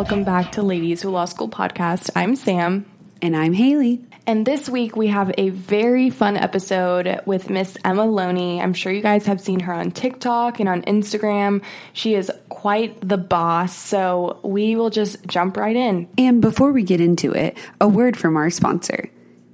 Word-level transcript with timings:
Welcome 0.00 0.24
back 0.24 0.52
to 0.52 0.62
Ladies 0.62 1.02
Who 1.02 1.10
Law 1.10 1.26
School 1.26 1.50
podcast. 1.50 2.08
I'm 2.16 2.34
Sam. 2.34 2.86
And 3.20 3.36
I'm 3.36 3.52
Haley. 3.52 4.02
And 4.26 4.46
this 4.46 4.66
week 4.66 4.96
we 4.96 5.08
have 5.08 5.30
a 5.36 5.50
very 5.50 6.08
fun 6.08 6.38
episode 6.38 7.20
with 7.26 7.50
Miss 7.50 7.76
Emma 7.84 8.06
Loney. 8.06 8.62
I'm 8.62 8.72
sure 8.72 8.90
you 8.90 9.02
guys 9.02 9.26
have 9.26 9.42
seen 9.42 9.60
her 9.60 9.74
on 9.74 9.90
TikTok 9.90 10.58
and 10.58 10.70
on 10.70 10.80
Instagram. 10.84 11.62
She 11.92 12.14
is 12.14 12.32
quite 12.48 13.06
the 13.06 13.18
boss, 13.18 13.76
so 13.76 14.40
we 14.42 14.74
will 14.74 14.88
just 14.88 15.26
jump 15.26 15.58
right 15.58 15.76
in. 15.76 16.08
And 16.16 16.40
before 16.40 16.72
we 16.72 16.82
get 16.82 17.02
into 17.02 17.32
it, 17.32 17.58
a 17.78 17.86
word 17.86 18.16
from 18.16 18.38
our 18.38 18.48
sponsor. 18.48 19.10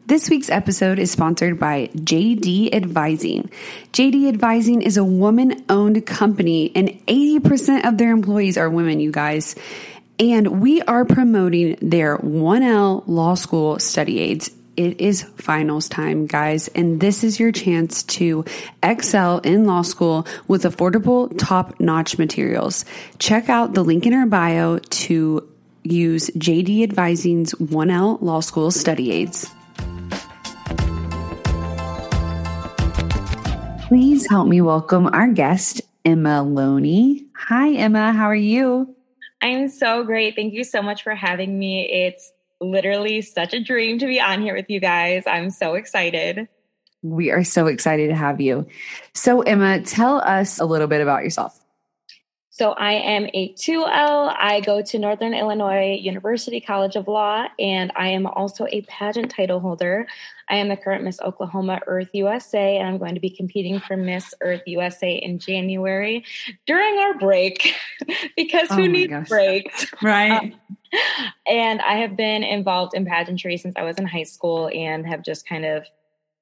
This 0.07 0.31
week's 0.31 0.51
episode 0.51 1.01
is 1.01 1.11
sponsored 1.11 1.59
by 1.59 1.91
JD 1.97 2.73
Advising. 2.73 3.51
JD 3.93 4.29
Advising 4.29 4.83
is 4.83 4.97
a 4.97 5.03
woman 5.03 5.65
owned 5.69 6.07
company, 6.07 6.71
and 6.77 6.91
80% 7.09 7.85
of 7.85 7.99
their 7.99 8.13
employees 8.13 8.57
are 8.57 8.71
women, 8.71 9.01
you 9.01 9.11
guys. 9.11 9.57
And 10.19 10.63
we 10.63 10.81
are 10.83 11.05
promoting 11.05 11.77
their 11.83 12.17
1L 12.17 13.05
law 13.07 13.35
school 13.35 13.79
study 13.79 14.19
aids. 14.19 14.51
It 14.75 15.01
is 15.01 15.23
finals 15.37 15.91
time, 15.91 16.27
guys, 16.27 16.69
and 16.69 17.01
this 17.01 17.23
is 17.23 17.39
your 17.39 17.53
chance 17.53 18.03
to 18.05 18.45
excel 18.83 19.39
in 19.39 19.67
law 19.67 19.83
school 19.83 20.27
with 20.49 20.63
affordable, 20.65 21.37
top 21.39 21.81
notch 21.81 22.19
materials. 22.19 22.87
Check 23.19 23.51
out 23.51 23.75
the 23.75 23.85
link 23.85 24.07
in 24.07 24.15
our 24.15 24.27
bio 24.27 24.79
to 24.79 25.47
use 25.83 26.31
JD 26.31 26.83
Advising's 26.83 27.53
1L 27.55 28.23
law 28.23 28.41
school 28.41 28.71
study 28.71 29.13
aids. 29.13 29.51
Please 33.87 34.27
help 34.29 34.49
me 34.49 34.63
welcome 34.63 35.07
our 35.09 35.29
guest, 35.29 35.83
Emma 36.07 36.43
Loney. 36.43 37.27
Hi, 37.35 37.73
Emma. 37.75 38.13
How 38.13 38.27
are 38.27 38.35
you? 38.35 38.96
I'm 39.43 39.69
so 39.69 40.05
great. 40.05 40.35
Thank 40.35 40.55
you 40.55 40.65
so 40.65 40.83
much 40.83 41.03
for 41.03 41.15
having 41.15 41.59
me. 41.59 41.89
It's 41.91 42.33
literally 42.61 43.23
such 43.23 43.53
a 43.53 43.63
dream 43.63 43.99
to 43.99 44.07
be 44.07 44.21
on 44.21 44.43
here 44.43 44.55
with 44.55 44.71
you 44.71 44.81
guys. 44.81 45.25
I'm 45.27 45.51
so 45.51 45.75
excited. 45.75 46.49
We 47.03 47.31
are 47.31 47.45
so 47.45 47.67
excited 47.67 48.09
to 48.09 48.15
have 48.15 48.41
you. 48.41 48.67
So, 49.15 49.43
Emma, 49.43 49.81
tell 49.81 50.19
us 50.19 50.59
a 50.59 50.65
little 50.65 50.89
bit 50.89 51.01
about 51.01 51.23
yourself. 51.23 51.66
So, 52.59 52.71
I 52.71 52.93
am 52.93 53.27
a 53.35 53.53
2L. 53.53 54.35
I 54.35 54.63
go 54.65 54.81
to 54.81 54.99
Northern 54.99 55.35
Illinois 55.35 55.99
University 56.01 56.59
College 56.59 56.97
of 56.97 57.07
Law, 57.07 57.45
and 57.59 57.93
I 57.97 58.09
am 58.09 58.27
also 58.27 58.67
a 58.71 58.81
pageant 58.89 59.31
title 59.31 59.61
holder. 59.61 60.07
I 60.49 60.57
am 60.57 60.71
the 60.71 60.77
current 60.79 61.05
Miss 61.05 61.21
Oklahoma 61.21 61.81
Earth 61.87 62.09
USA, 62.15 62.79
and 62.79 62.89
I'm 62.89 62.97
going 62.97 63.15
to 63.15 63.21
be 63.21 63.29
competing 63.29 63.79
for 63.81 63.95
Miss 63.99 64.33
Earth 64.41 64.63
USA 64.65 65.17
in 65.17 65.39
January 65.39 66.25
during 66.65 66.99
our 66.99 67.19
break 67.19 67.75
because 68.39 68.69
Oh 68.71 68.77
who 68.77 68.87
my 68.87 68.89
needs 68.89 69.11
gosh. 69.11 69.29
breaks? 69.29 69.87
Right. 70.03 70.31
Um, 70.31 70.55
and 71.47 71.83
I 71.83 71.97
have 71.97 72.17
been 72.17 72.43
involved 72.43 72.95
in 72.95 73.05
pageantry 73.05 73.59
since 73.59 73.75
I 73.77 73.83
was 73.83 73.99
in 73.99 74.07
high 74.07 74.23
school 74.23 74.71
and 74.73 75.07
have 75.07 75.23
just 75.23 75.47
kind 75.47 75.67
of 75.67 75.85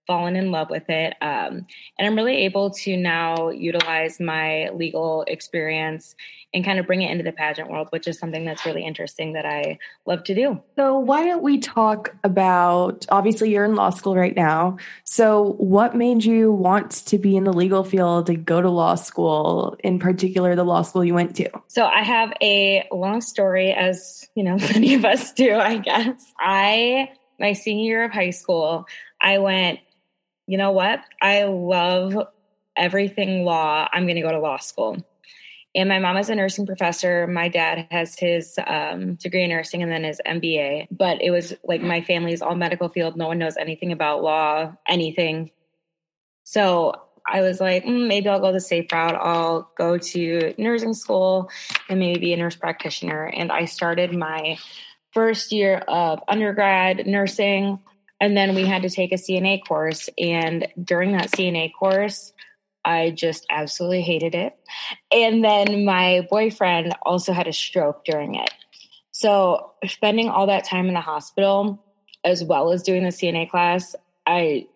fallen 0.06 0.36
in 0.36 0.50
love 0.50 0.70
with 0.70 0.88
it. 0.88 1.14
Um, 1.20 1.66
and 1.98 2.06
I'm 2.06 2.16
really 2.16 2.44
able 2.44 2.70
to 2.70 2.96
now 2.96 3.48
utilize 3.50 4.20
my 4.20 4.70
legal 4.70 5.24
experience 5.26 6.14
and 6.52 6.64
kind 6.64 6.78
of 6.78 6.86
bring 6.86 7.02
it 7.02 7.10
into 7.10 7.24
the 7.24 7.32
pageant 7.32 7.68
world, 7.68 7.88
which 7.90 8.06
is 8.06 8.18
something 8.18 8.44
that's 8.44 8.64
really 8.64 8.84
interesting 8.84 9.32
that 9.32 9.44
I 9.44 9.78
love 10.06 10.22
to 10.24 10.34
do. 10.34 10.62
So, 10.76 10.98
why 10.98 11.24
don't 11.24 11.42
we 11.42 11.58
talk 11.58 12.14
about 12.22 13.06
obviously 13.08 13.50
you're 13.50 13.64
in 13.64 13.74
law 13.74 13.90
school 13.90 14.16
right 14.16 14.36
now. 14.36 14.76
So, 15.02 15.54
what 15.58 15.96
made 15.96 16.24
you 16.24 16.52
want 16.52 16.92
to 17.06 17.18
be 17.18 17.36
in 17.36 17.44
the 17.44 17.52
legal 17.52 17.82
field 17.82 18.26
to 18.26 18.36
go 18.36 18.62
to 18.62 18.70
law 18.70 18.94
school, 18.94 19.76
in 19.82 19.98
particular, 19.98 20.54
the 20.54 20.64
law 20.64 20.82
school 20.82 21.04
you 21.04 21.14
went 21.14 21.34
to? 21.36 21.50
So 21.66 21.84
I 21.84 22.02
have 22.02 22.32
a 22.40 22.86
long 22.92 23.20
story, 23.20 23.72
as 23.72 24.28
you 24.34 24.44
know, 24.44 24.56
many 24.72 24.94
of 24.94 25.04
us 25.04 25.32
do, 25.32 25.56
I 25.56 25.78
guess. 25.78 26.32
I, 26.38 27.10
my 27.40 27.52
senior 27.52 27.84
year 27.84 28.04
of 28.04 28.12
high 28.12 28.30
school, 28.30 28.86
I 29.20 29.38
went, 29.38 29.80
you 30.46 30.58
know 30.58 30.72
what? 30.72 31.00
I 31.20 31.44
love 31.44 32.28
everything 32.76 33.44
law. 33.44 33.88
I'm 33.92 34.04
going 34.04 34.16
to 34.16 34.22
go 34.22 34.32
to 34.32 34.40
law 34.40 34.58
school. 34.58 35.04
And 35.76 35.88
my 35.88 35.98
mom 35.98 36.16
is 36.18 36.28
a 36.28 36.34
nursing 36.36 36.66
professor. 36.66 37.26
My 37.26 37.48
dad 37.48 37.88
has 37.90 38.16
his 38.16 38.58
um, 38.64 39.16
degree 39.16 39.42
in 39.42 39.50
nursing 39.50 39.82
and 39.82 39.90
then 39.90 40.04
his 40.04 40.20
MBA. 40.24 40.86
But 40.90 41.20
it 41.20 41.30
was 41.30 41.52
like 41.64 41.82
my 41.82 42.00
family 42.00 42.32
is 42.32 42.42
all 42.42 42.54
medical 42.54 42.88
field. 42.88 43.16
No 43.16 43.26
one 43.26 43.38
knows 43.38 43.56
anything 43.56 43.90
about 43.90 44.22
law, 44.22 44.72
anything. 44.86 45.50
So 46.44 46.94
I 47.26 47.40
was 47.40 47.60
like, 47.60 47.84
mm, 47.84 48.06
maybe 48.06 48.28
I'll 48.28 48.40
go 48.40 48.52
the 48.52 48.60
safe 48.60 48.92
route. 48.92 49.16
I'll 49.16 49.70
go 49.76 49.98
to 49.98 50.54
nursing 50.58 50.94
school 50.94 51.50
and 51.88 51.98
maybe 51.98 52.20
be 52.20 52.32
a 52.34 52.36
nurse 52.36 52.56
practitioner. 52.56 53.24
And 53.24 53.50
I 53.50 53.64
started 53.64 54.14
my 54.14 54.58
first 55.12 55.50
year 55.50 55.78
of 55.88 56.22
undergrad 56.28 57.06
nursing. 57.06 57.80
And 58.20 58.36
then 58.36 58.54
we 58.54 58.64
had 58.64 58.82
to 58.82 58.90
take 58.90 59.12
a 59.12 59.16
CNA 59.16 59.66
course. 59.66 60.08
And 60.18 60.66
during 60.82 61.12
that 61.12 61.30
CNA 61.32 61.72
course, 61.78 62.32
I 62.84 63.10
just 63.10 63.46
absolutely 63.50 64.02
hated 64.02 64.34
it. 64.34 64.56
And 65.10 65.44
then 65.44 65.84
my 65.84 66.26
boyfriend 66.30 66.94
also 67.02 67.32
had 67.32 67.48
a 67.48 67.52
stroke 67.52 68.04
during 68.04 68.34
it. 68.34 68.50
So 69.10 69.72
spending 69.86 70.28
all 70.28 70.46
that 70.48 70.64
time 70.64 70.88
in 70.88 70.94
the 70.94 71.00
hospital, 71.00 71.82
as 72.24 72.42
well 72.42 72.72
as 72.72 72.82
doing 72.82 73.04
the 73.04 73.10
CNA 73.10 73.50
class, 73.50 73.94
I 74.26 74.66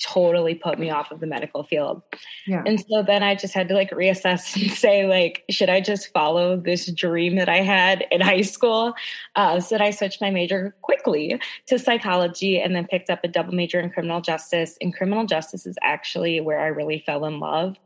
totally 0.00 0.54
put 0.54 0.78
me 0.78 0.90
off 0.90 1.10
of 1.10 1.20
the 1.20 1.26
medical 1.26 1.62
field. 1.62 2.02
Yeah. 2.46 2.62
And 2.66 2.80
so 2.88 3.02
then 3.02 3.22
I 3.22 3.34
just 3.34 3.54
had 3.54 3.68
to 3.68 3.74
like 3.74 3.90
reassess 3.90 4.56
and 4.62 4.70
say, 4.70 5.06
like, 5.06 5.44
should 5.50 5.68
I 5.68 5.80
just 5.80 6.12
follow 6.12 6.56
this 6.56 6.90
dream 6.92 7.36
that 7.36 7.48
I 7.48 7.58
had 7.58 8.04
in 8.10 8.20
high 8.20 8.42
school? 8.42 8.94
Uh, 9.36 9.60
so 9.60 9.76
then 9.76 9.86
I 9.86 9.90
switched 9.90 10.20
my 10.20 10.30
major 10.30 10.74
quickly 10.82 11.40
to 11.66 11.78
psychology 11.78 12.60
and 12.60 12.74
then 12.74 12.86
picked 12.86 13.10
up 13.10 13.20
a 13.24 13.28
double 13.28 13.54
major 13.54 13.80
in 13.80 13.90
criminal 13.90 14.20
justice. 14.20 14.76
And 14.80 14.94
criminal 14.94 15.26
justice 15.26 15.66
is 15.66 15.78
actually 15.82 16.40
where 16.40 16.60
I 16.60 16.66
really 16.68 17.02
fell 17.04 17.24
in 17.24 17.40
love. 17.40 17.76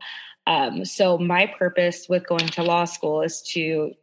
Um, 0.45 0.83
so 0.83 1.17
my 1.17 1.47
purpose 1.47 2.07
with 2.09 2.27
going 2.27 2.47
to 2.47 2.63
law 2.63 2.85
school 2.85 3.21
is 3.21 3.41
to 3.53 3.93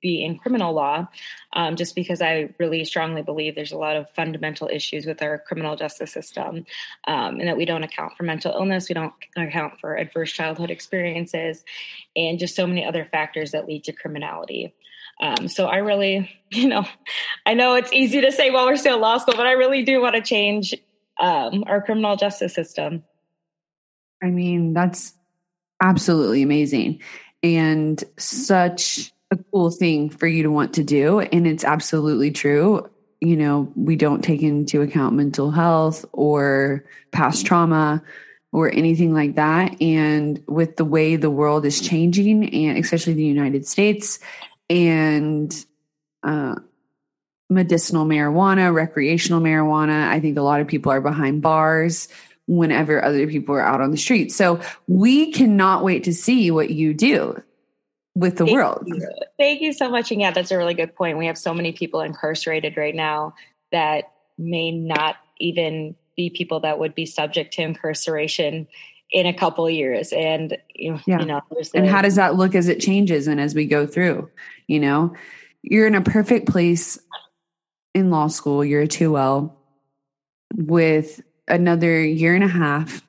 be 0.00 0.24
in 0.24 0.38
criminal 0.38 0.72
law, 0.72 1.06
um, 1.52 1.76
just 1.76 1.94
because 1.94 2.22
I 2.22 2.54
really 2.58 2.84
strongly 2.84 3.22
believe 3.22 3.54
there's 3.54 3.72
a 3.72 3.78
lot 3.78 3.96
of 3.96 4.10
fundamental 4.10 4.68
issues 4.72 5.06
with 5.06 5.22
our 5.22 5.38
criminal 5.38 5.76
justice 5.76 6.12
system, 6.12 6.66
um, 7.06 7.38
and 7.38 7.48
that 7.48 7.56
we 7.56 7.64
don't 7.64 7.82
account 7.82 8.16
for 8.16 8.22
mental 8.22 8.52
illness, 8.52 8.88
we 8.88 8.94
don't 8.94 9.12
account 9.36 9.80
for 9.80 9.96
adverse 9.96 10.32
childhood 10.32 10.70
experiences, 10.70 11.64
and 12.16 12.38
just 12.38 12.56
so 12.56 12.66
many 12.66 12.84
other 12.84 13.04
factors 13.04 13.52
that 13.52 13.66
lead 13.66 13.84
to 13.84 13.92
criminality. 13.92 14.74
Um, 15.20 15.48
so 15.48 15.66
I 15.66 15.76
really, 15.76 16.30
you 16.50 16.68
know, 16.68 16.84
I 17.46 17.54
know 17.54 17.74
it's 17.74 17.92
easy 17.92 18.20
to 18.22 18.32
say 18.32 18.50
while 18.50 18.66
we're 18.66 18.76
still 18.76 18.96
in 18.96 19.00
law 19.00 19.18
school, 19.18 19.34
but 19.36 19.46
I 19.46 19.52
really 19.52 19.82
do 19.82 20.00
want 20.00 20.14
to 20.16 20.22
change 20.22 20.74
um, 21.20 21.64
our 21.66 21.82
criminal 21.82 22.16
justice 22.16 22.54
system. 22.54 23.04
I 24.22 24.30
mean, 24.30 24.72
that's 24.72 25.12
absolutely 25.82 26.42
amazing 26.42 27.00
and 27.44 28.02
such 28.16 29.12
a 29.30 29.38
cool 29.50 29.70
thing 29.70 30.10
for 30.10 30.26
you 30.26 30.42
to 30.42 30.50
want 30.50 30.74
to 30.74 30.84
do. 30.84 31.20
And 31.20 31.46
it's 31.46 31.64
absolutely 31.64 32.30
true. 32.30 32.88
You 33.20 33.36
know, 33.36 33.72
we 33.74 33.96
don't 33.96 34.22
take 34.22 34.42
into 34.42 34.82
account 34.82 35.14
mental 35.14 35.50
health 35.50 36.04
or 36.12 36.84
past 37.10 37.46
trauma 37.46 38.02
or 38.52 38.72
anything 38.72 39.14
like 39.14 39.34
that. 39.34 39.80
And 39.80 40.42
with 40.46 40.76
the 40.76 40.84
way 40.84 41.16
the 41.16 41.30
world 41.30 41.64
is 41.64 41.80
changing, 41.80 42.54
and 42.54 42.78
especially 42.78 43.14
the 43.14 43.24
United 43.24 43.66
States, 43.66 44.18
and 44.70 45.52
uh, 46.22 46.56
medicinal 47.50 48.06
marijuana, 48.06 48.72
recreational 48.72 49.40
marijuana, 49.40 50.08
I 50.08 50.20
think 50.20 50.38
a 50.38 50.42
lot 50.42 50.60
of 50.60 50.68
people 50.68 50.92
are 50.92 51.00
behind 51.00 51.42
bars 51.42 52.08
whenever 52.46 53.02
other 53.02 53.26
people 53.26 53.54
are 53.54 53.60
out 53.60 53.80
on 53.80 53.90
the 53.90 53.96
street. 53.96 54.30
So 54.32 54.60
we 54.86 55.32
cannot 55.32 55.82
wait 55.82 56.04
to 56.04 56.12
see 56.12 56.50
what 56.50 56.70
you 56.70 56.94
do 56.94 57.42
with 58.14 58.36
the 58.36 58.44
Thank 58.44 58.56
world. 58.56 58.84
You. 58.86 59.08
Thank 59.38 59.60
you 59.60 59.72
so 59.72 59.90
much. 59.90 60.12
And 60.12 60.20
yeah, 60.20 60.30
that's 60.30 60.50
a 60.50 60.58
really 60.58 60.74
good 60.74 60.94
point. 60.94 61.18
We 61.18 61.26
have 61.26 61.38
so 61.38 61.52
many 61.52 61.72
people 61.72 62.00
incarcerated 62.00 62.76
right 62.76 62.94
now 62.94 63.34
that 63.72 64.12
may 64.38 64.70
not 64.70 65.16
even 65.40 65.96
be 66.16 66.30
people 66.30 66.60
that 66.60 66.78
would 66.78 66.94
be 66.94 67.06
subject 67.06 67.54
to 67.54 67.62
incarceration 67.62 68.68
in 69.10 69.26
a 69.26 69.34
couple 69.34 69.68
years. 69.68 70.12
And 70.12 70.56
you, 70.74 71.00
yeah. 71.06 71.20
you 71.20 71.26
know, 71.26 71.40
and 71.74 71.88
how 71.88 72.02
does 72.02 72.16
that 72.16 72.36
look 72.36 72.54
as 72.54 72.68
it 72.68 72.80
changes 72.80 73.26
and 73.26 73.40
as 73.40 73.54
we 73.54 73.66
go 73.66 73.86
through? 73.86 74.30
You 74.66 74.80
know, 74.80 75.14
you're 75.62 75.86
in 75.86 75.94
a 75.94 76.00
perfect 76.00 76.48
place 76.48 76.98
in 77.94 78.10
law 78.10 78.28
school. 78.28 78.64
You're 78.64 78.82
a 78.82 78.88
2L 78.88 79.52
with 80.56 81.20
another 81.48 82.02
year 82.02 82.34
and 82.34 82.44
a 82.44 82.48
half 82.48 83.02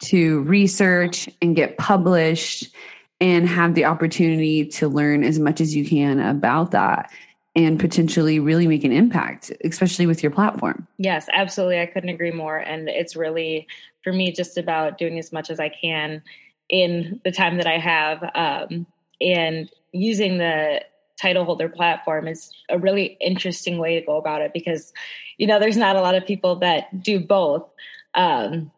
to 0.00 0.40
research 0.42 1.28
and 1.40 1.56
get 1.56 1.78
published 1.78 2.74
and 3.22 3.48
have 3.48 3.74
the 3.74 3.84
opportunity 3.84 4.66
to 4.66 4.88
learn 4.88 5.22
as 5.22 5.38
much 5.38 5.60
as 5.60 5.76
you 5.76 5.88
can 5.88 6.18
about 6.18 6.72
that 6.72 7.08
and 7.54 7.78
potentially 7.78 8.40
really 8.40 8.66
make 8.66 8.82
an 8.82 8.90
impact, 8.90 9.52
especially 9.62 10.06
with 10.06 10.24
your 10.24 10.32
platform. 10.32 10.88
Yes, 10.98 11.28
absolutely. 11.32 11.78
I 11.78 11.86
couldn't 11.86 12.08
agree 12.08 12.32
more. 12.32 12.56
And 12.56 12.88
it's 12.88 13.14
really, 13.14 13.68
for 14.02 14.12
me, 14.12 14.32
just 14.32 14.58
about 14.58 14.98
doing 14.98 15.20
as 15.20 15.32
much 15.32 15.50
as 15.50 15.60
I 15.60 15.68
can 15.68 16.20
in 16.68 17.20
the 17.24 17.30
time 17.30 17.58
that 17.58 17.66
I 17.68 17.78
have. 17.78 18.28
Um, 18.34 18.86
and 19.20 19.70
using 19.92 20.38
the 20.38 20.80
title 21.20 21.44
holder 21.44 21.68
platform 21.68 22.26
is 22.26 22.50
a 22.70 22.78
really 22.78 23.16
interesting 23.20 23.78
way 23.78 24.00
to 24.00 24.04
go 24.04 24.16
about 24.16 24.42
it 24.42 24.52
because, 24.52 24.92
you 25.38 25.46
know, 25.46 25.60
there's 25.60 25.76
not 25.76 25.94
a 25.94 26.00
lot 26.00 26.16
of 26.16 26.26
people 26.26 26.56
that 26.56 27.00
do 27.00 27.20
both. 27.20 27.70
Um, 28.14 28.72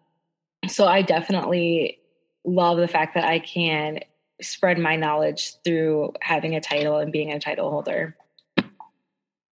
so 0.68 0.86
I 0.86 1.00
definitely 1.00 1.98
love 2.44 2.76
the 2.76 2.88
fact 2.88 3.14
that 3.14 3.24
I 3.24 3.38
can 3.38 4.00
spread 4.40 4.78
my 4.78 4.96
knowledge 4.96 5.54
through 5.64 6.12
having 6.20 6.54
a 6.54 6.60
title 6.60 6.98
and 6.98 7.12
being 7.12 7.32
a 7.32 7.40
title 7.40 7.70
holder. 7.70 8.16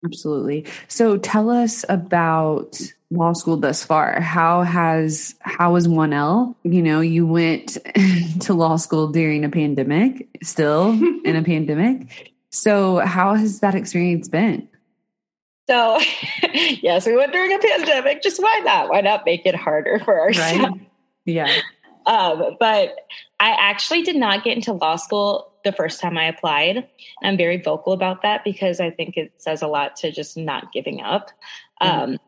Absolutely. 0.04 0.64
So 0.86 1.19
tell 1.19 1.50
us 1.50 1.84
about 1.88 2.80
law 3.10 3.32
school 3.32 3.56
thus 3.56 3.84
far. 3.84 4.20
How 4.20 4.62
has 4.62 5.34
how 5.40 5.72
was 5.72 5.88
1L? 5.88 6.54
You 6.62 6.82
know, 6.82 7.00
you 7.00 7.26
went 7.26 7.78
to 8.40 8.54
law 8.54 8.76
school 8.76 9.08
during 9.08 9.44
a 9.44 9.48
pandemic, 9.48 10.28
still 10.42 10.90
in 11.24 11.36
a 11.36 11.42
pandemic. 11.44 12.32
So 12.50 12.98
how 12.98 13.34
has 13.34 13.60
that 13.60 13.74
experience 13.74 14.28
been? 14.28 14.69
So, 15.69 16.00
yes, 16.54 17.06
we 17.06 17.14
went 17.14 17.32
during 17.32 17.52
a 17.52 17.58
pandemic. 17.58 18.22
Just 18.22 18.40
why 18.40 18.62
not? 18.64 18.88
Why 18.88 19.02
not 19.02 19.26
make 19.26 19.44
it 19.44 19.54
harder 19.54 19.98
for 19.98 20.19
ourselves? 20.19 20.58
Right? 20.58 20.81
Yeah. 21.26 21.52
Um, 22.08 22.56
but 22.58 22.96
I 23.38 23.50
actually 23.50 24.02
did 24.02 24.16
not 24.16 24.43
get 24.43 24.56
into 24.56 24.72
law 24.72 24.96
school 24.96 25.52
the 25.62 25.72
first 25.72 26.00
time 26.00 26.16
I 26.16 26.25
applied. 26.25 26.88
I'm 27.22 27.37
very 27.37 27.60
vocal 27.60 27.93
about 27.93 28.22
that 28.22 28.44
because 28.44 28.81
I 28.81 28.90
think 28.90 29.16
it 29.19 29.34
says 29.37 29.60
a 29.60 29.69
lot 29.69 29.96
to 29.96 30.10
just 30.10 30.37
not 30.37 30.72
giving 30.72 31.02
up. 31.02 31.31
Mm-hmm. 31.81 32.12
Um, 32.12 32.19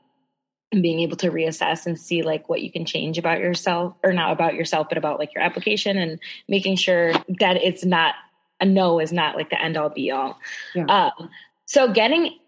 and 0.72 0.82
being 0.82 1.00
able 1.00 1.16
to 1.16 1.30
reassess 1.32 1.84
and 1.84 1.98
see 1.98 2.22
like 2.22 2.48
what 2.48 2.62
you 2.62 2.70
can 2.70 2.84
change 2.84 3.18
about 3.18 3.40
yourself 3.40 3.94
or 4.04 4.12
not 4.12 4.30
about 4.30 4.54
yourself 4.54 4.88
but 4.88 4.96
about 4.96 5.18
like 5.18 5.34
your 5.34 5.42
application 5.42 5.98
and 5.98 6.20
making 6.46 6.76
sure 6.76 7.12
that 7.40 7.56
it's 7.56 7.84
not 7.84 8.14
a 8.60 8.64
no 8.64 9.00
is 9.00 9.12
not 9.12 9.34
like 9.34 9.50
the 9.50 9.60
end 9.60 9.76
all 9.76 9.88
be 9.88 10.12
all 10.12 10.38
yeah. 10.76 10.84
um, 10.84 11.28
so 11.66 11.92
getting 11.92 12.38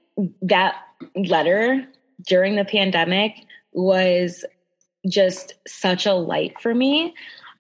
that 0.40 0.76
letter 1.17 1.84
during 2.25 2.55
the 2.55 2.64
pandemic 2.64 3.34
was 3.73 4.44
just 5.08 5.54
such 5.66 6.06
a 6.06 6.12
light 6.12 6.60
for 6.60 6.75
me 6.75 7.14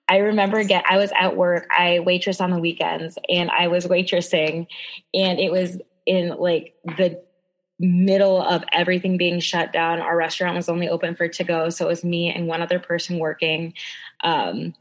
I 0.08 0.18
remember 0.18 0.62
get 0.64 0.84
I 0.86 0.98
was 0.98 1.10
at 1.18 1.36
work. 1.36 1.66
I 1.70 2.00
waitress 2.00 2.40
on 2.40 2.50
the 2.50 2.58
weekends 2.58 3.18
and 3.28 3.50
I 3.50 3.68
was 3.68 3.86
waitressing 3.86 4.66
and 5.14 5.40
it 5.40 5.50
was 5.50 5.78
in 6.04 6.30
like 6.30 6.74
the 6.84 7.22
middle 7.78 8.40
of 8.40 8.62
everything 8.72 9.16
being 9.16 9.40
shut 9.40 9.72
down. 9.72 10.00
Our 10.00 10.16
restaurant 10.16 10.56
was 10.56 10.68
only 10.68 10.88
open 10.88 11.14
for 11.14 11.28
to 11.28 11.44
go, 11.44 11.68
so 11.68 11.86
it 11.86 11.88
was 11.88 12.04
me 12.04 12.30
and 12.30 12.46
one 12.46 12.62
other 12.62 12.78
person 12.78 13.18
working. 13.18 13.74
Um, 14.22 14.74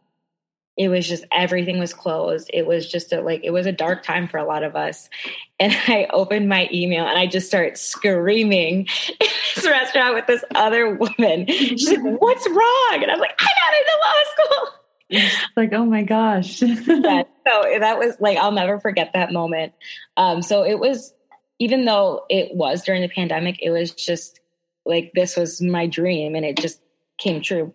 it 0.82 0.88
was 0.88 1.08
just 1.08 1.24
everything 1.32 1.78
was 1.78 1.94
closed. 1.94 2.50
It 2.52 2.66
was 2.66 2.90
just 2.90 3.14
a, 3.14 3.22
like 3.22 3.42
it 3.44 3.52
was 3.52 3.68
a 3.68 3.72
dark 3.72 4.02
time 4.02 4.28
for 4.28 4.40
a 4.40 4.44
lot 4.44 4.64
of 4.64 4.76
us. 4.76 5.12
And 5.60 5.72
I 5.88 6.08
opened 6.12 6.50
my 6.50 6.68
email 6.74 7.06
and 7.06 7.20
I 7.20 7.28
just 7.28 7.46
start 7.46 7.78
screaming 7.78 8.88
in 9.20 9.28
this 9.56 9.68
restaurant 9.68 10.16
with 10.16 10.26
this 10.26 10.44
other 10.56 10.96
woman. 10.96 11.46
She's 11.46 11.88
like, 11.88 12.00
"What's 12.20 12.50
wrong?" 12.50 13.00
And 13.00 13.12
I 13.12 13.14
was 13.14 13.20
like, 13.20 13.40
"I 13.40 13.48
got 13.62 13.78
into 13.78 14.00
law 14.02 14.24
school." 14.34 15.38
like, 15.56 15.72
oh 15.74 15.86
my 15.86 16.02
gosh. 16.02 16.64
yeah, 16.64 17.24
so 17.46 17.80
that 17.80 18.00
was 18.00 18.16
like, 18.20 18.38
I'll 18.38 18.52
never 18.52 18.80
forget 18.80 19.12
that 19.14 19.32
moment. 19.32 19.74
Um, 20.18 20.42
so 20.42 20.64
it 20.64 20.80
was, 20.80 21.14
even 21.60 21.86
though 21.86 22.26
it 22.30 22.56
was 22.56 22.82
during 22.82 23.02
the 23.02 23.10
pandemic, 23.10 23.62
it 23.62 23.72
was 23.72 23.92
just 23.92 24.40
like, 24.86 25.12
this 25.14 25.36
was 25.36 25.62
my 25.62 25.86
dream 25.86 26.34
and 26.34 26.46
it 26.46 26.56
just 26.56 26.82
came 27.18 27.42
true 27.42 27.74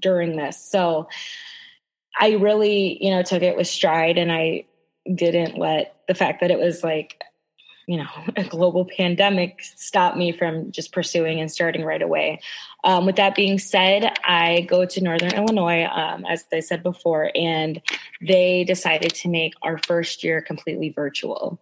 during 0.00 0.36
this. 0.36 0.62
So 0.62 1.08
I 2.18 2.32
really, 2.34 3.02
you 3.02 3.10
know, 3.10 3.22
took 3.22 3.42
it 3.42 3.56
with 3.56 3.66
stride 3.66 4.18
and 4.18 4.32
I 4.32 4.64
didn't 5.12 5.58
let 5.58 5.94
the 6.08 6.14
fact 6.14 6.40
that 6.40 6.50
it 6.50 6.58
was 6.58 6.82
like 6.82 7.22
you 7.86 7.96
know 7.96 8.08
a 8.36 8.44
global 8.44 8.84
pandemic 8.84 9.60
stop 9.62 10.16
me 10.16 10.32
from 10.32 10.70
just 10.70 10.92
pursuing 10.92 11.40
and 11.40 11.50
starting 11.50 11.84
right 11.84 12.02
away. 12.02 12.40
Um, 12.84 13.06
with 13.06 13.16
that 13.16 13.34
being 13.34 13.58
said 13.58 14.12
i 14.24 14.60
go 14.68 14.84
to 14.84 15.00
northern 15.00 15.32
illinois 15.32 15.84
um, 15.84 16.24
as 16.26 16.44
i 16.52 16.60
said 16.60 16.82
before 16.82 17.30
and 17.34 17.80
they 18.20 18.64
decided 18.64 19.12
to 19.14 19.28
make 19.28 19.54
our 19.62 19.78
first 19.78 20.22
year 20.22 20.40
completely 20.40 20.90
virtual. 20.90 21.58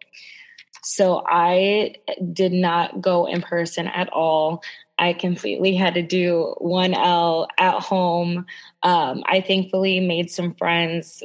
So 0.83 1.23
i 1.27 1.95
did 2.33 2.53
not 2.53 3.01
go 3.01 3.27
in 3.27 3.43
person 3.43 3.87
at 3.87 4.09
all 4.11 4.62
I 4.99 5.12
completely 5.12 5.75
had 5.75 5.94
to 5.94 6.02
do 6.02 6.55
1L 6.61 7.49
at 7.58 7.81
home. 7.81 8.46
Um, 8.82 9.23
I 9.26 9.41
thankfully 9.41 10.00
made 10.00 10.31
some 10.31 10.55
friends 10.55 11.23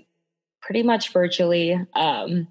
pretty 0.62 0.83
much 0.83 1.13
virtually. 1.13 1.80
Um, 1.95 2.48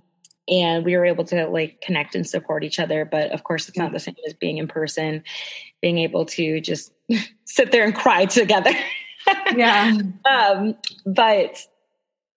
and 0.49 0.85
we 0.85 0.97
were 0.97 1.05
able 1.05 1.25
to 1.25 1.47
like 1.47 1.81
connect 1.81 2.15
and 2.15 2.27
support 2.27 2.65
each 2.65 2.79
other 2.79 3.05
but 3.05 3.31
of 3.33 3.45
course 3.45 3.69
it's 3.69 3.77
not 3.77 3.93
the 3.93 3.99
same 3.99 4.17
as 4.27 4.35
being 4.35 4.59
in 4.59 4.67
person 4.67 5.23
being 5.81 5.99
able 5.99 6.25
to 6.25 6.61
just 6.61 6.93
sit 7.45 7.71
there 7.71 7.85
and 7.85 7.95
cry 7.95 8.25
together 8.25 8.73
yeah 9.55 9.97
um 10.31 10.75
but 11.07 11.65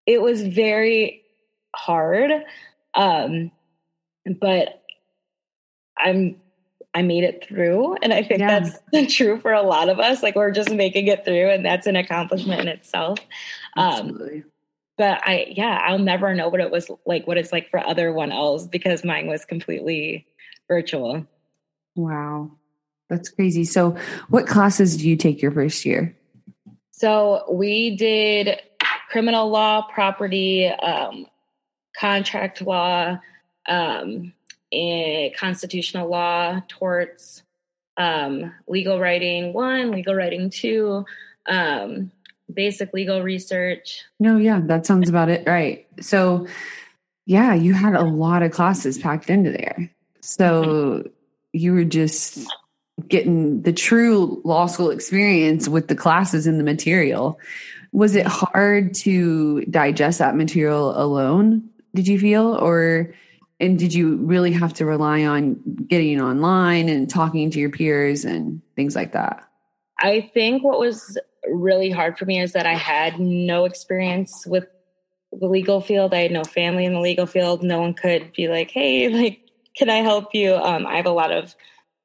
it 0.06 0.22
was 0.22 0.42
very 0.42 1.24
hard 1.76 2.32
um 2.96 3.52
but 4.40 4.84
i'm 5.98 6.36
I 6.94 7.02
made 7.02 7.24
it 7.24 7.46
through. 7.48 7.96
And 8.02 8.14
I 8.14 8.24
think 8.24 8.40
yeah. 8.40 8.68
that's 8.92 9.16
true 9.16 9.40
for 9.40 9.54
a 9.54 9.62
lot 9.62 9.90
of 9.90 10.00
us. 10.00 10.22
Like 10.22 10.36
we're 10.36 10.52
just 10.52 10.72
making 10.72 11.08
it 11.08 11.24
through, 11.26 11.50
and 11.50 11.66
that's 11.66 11.88
an 11.88 11.96
accomplishment 11.96 12.62
in 12.62 12.68
itself. 12.68 13.20
Um, 13.78 13.92
Absolutely. 13.92 14.38
Um, 14.38 14.44
but 14.98 15.22
I, 15.24 15.48
yeah, 15.50 15.82
I'll 15.84 16.00
never 16.00 16.36
know 16.36 16.50
what 16.50 16.60
it 16.60 16.70
was 16.70 16.92
like, 17.06 17.26
what 17.26 17.38
it's 17.38 17.52
like 17.52 17.70
for 17.70 17.80
other 17.80 18.12
1Ls 18.12 18.70
because 18.70 19.04
mine 19.04 19.26
was 19.26 19.46
completely 19.46 20.28
virtual. 20.68 21.26
Wow. 21.96 22.52
That's 23.10 23.30
crazy. 23.30 23.66
So, 23.66 23.98
what 24.30 24.48
classes 24.48 24.98
do 24.98 25.10
you 25.10 25.16
take 25.16 25.42
your 25.42 25.52
first 25.52 25.86
year? 25.86 26.16
So, 26.92 27.46
we 27.52 27.96
did 27.96 28.62
criminal 29.10 29.50
law, 29.50 29.82
property, 29.82 30.68
um, 30.68 31.28
contract 32.00 32.62
law, 32.62 33.20
um, 33.68 34.34
and 34.72 35.36
constitutional 35.36 36.10
law, 36.10 36.62
torts, 36.68 37.44
um, 37.98 38.54
legal 38.68 39.00
writing 39.00 39.54
one, 39.54 39.92
legal 39.92 40.16
writing 40.16 40.50
two, 40.50 41.06
um, 41.48 42.12
basic 42.52 42.94
legal 42.94 43.22
research. 43.22 44.04
No, 44.20 44.38
yeah, 44.38 44.62
that 44.64 44.86
sounds 44.86 45.10
about 45.10 45.30
it. 45.30 45.48
Right. 45.48 45.88
So, 46.00 46.48
yeah, 47.26 47.54
you 47.54 47.74
had 47.74 47.96
a 47.96 48.04
lot 48.04 48.44
of 48.44 48.52
classes 48.52 48.98
packed 48.98 49.30
into 49.30 49.52
there. 49.52 49.92
So, 50.22 51.10
you 51.54 51.74
were 51.74 51.84
just 51.84 52.40
getting 53.08 53.62
the 53.64 53.74
true 53.74 54.42
law 54.46 54.68
school 54.68 54.90
experience 54.90 55.68
with 55.68 55.88
the 55.88 55.96
classes 55.96 56.48
and 56.48 56.60
the 56.60 56.64
material. 56.64 57.40
Was 57.92 58.16
it 58.16 58.26
hard 58.26 58.94
to 58.96 59.66
digest 59.66 60.20
that 60.20 60.36
material 60.36 60.98
alone? 61.02 61.70
Did 61.94 62.08
you 62.08 62.20
feel 62.20 62.56
or 62.56 63.14
and 63.62 63.78
did 63.78 63.94
you 63.94 64.16
really 64.18 64.52
have 64.52 64.74
to 64.74 64.86
rely 64.86 65.24
on 65.24 65.60
getting 65.88 66.20
online 66.20 66.90
and 66.90 67.08
talking 67.10 67.52
to 67.52 67.60
your 67.60 67.70
peers 67.70 68.26
and 68.26 68.62
things 68.76 68.96
like 68.96 69.14
that? 69.14 69.44
I 70.00 70.30
think 70.34 70.64
what 70.64 70.80
was 70.80 71.18
really 71.48 71.92
hard 71.92 72.18
for 72.18 72.26
me 72.26 72.42
is 72.42 72.54
that 72.54 72.66
I 72.66 72.74
had 72.74 73.20
no 73.20 73.66
experience 73.66 74.46
with 74.48 74.66
the 75.32 75.48
legal 75.48 75.80
field. 75.80 76.14
I 76.14 76.22
had 76.22 76.32
no 76.32 76.44
family 76.44 76.86
in 76.86 76.94
the 76.94 77.00
legal 77.00 77.28
field. 77.28 77.62
No 77.62 77.80
one 77.80 77.94
could 77.94 78.34
be 78.34 78.48
like, 78.48 78.72
"Hey, 78.72 79.08
like, 79.22 79.40
can 79.78 79.90
I 79.90 79.98
help 79.98 80.34
you?" 80.34 80.56
Um, 80.56 80.88
I 80.88 80.96
have 80.96 81.06
a 81.06 81.12
lot 81.12 81.32
of 81.32 81.56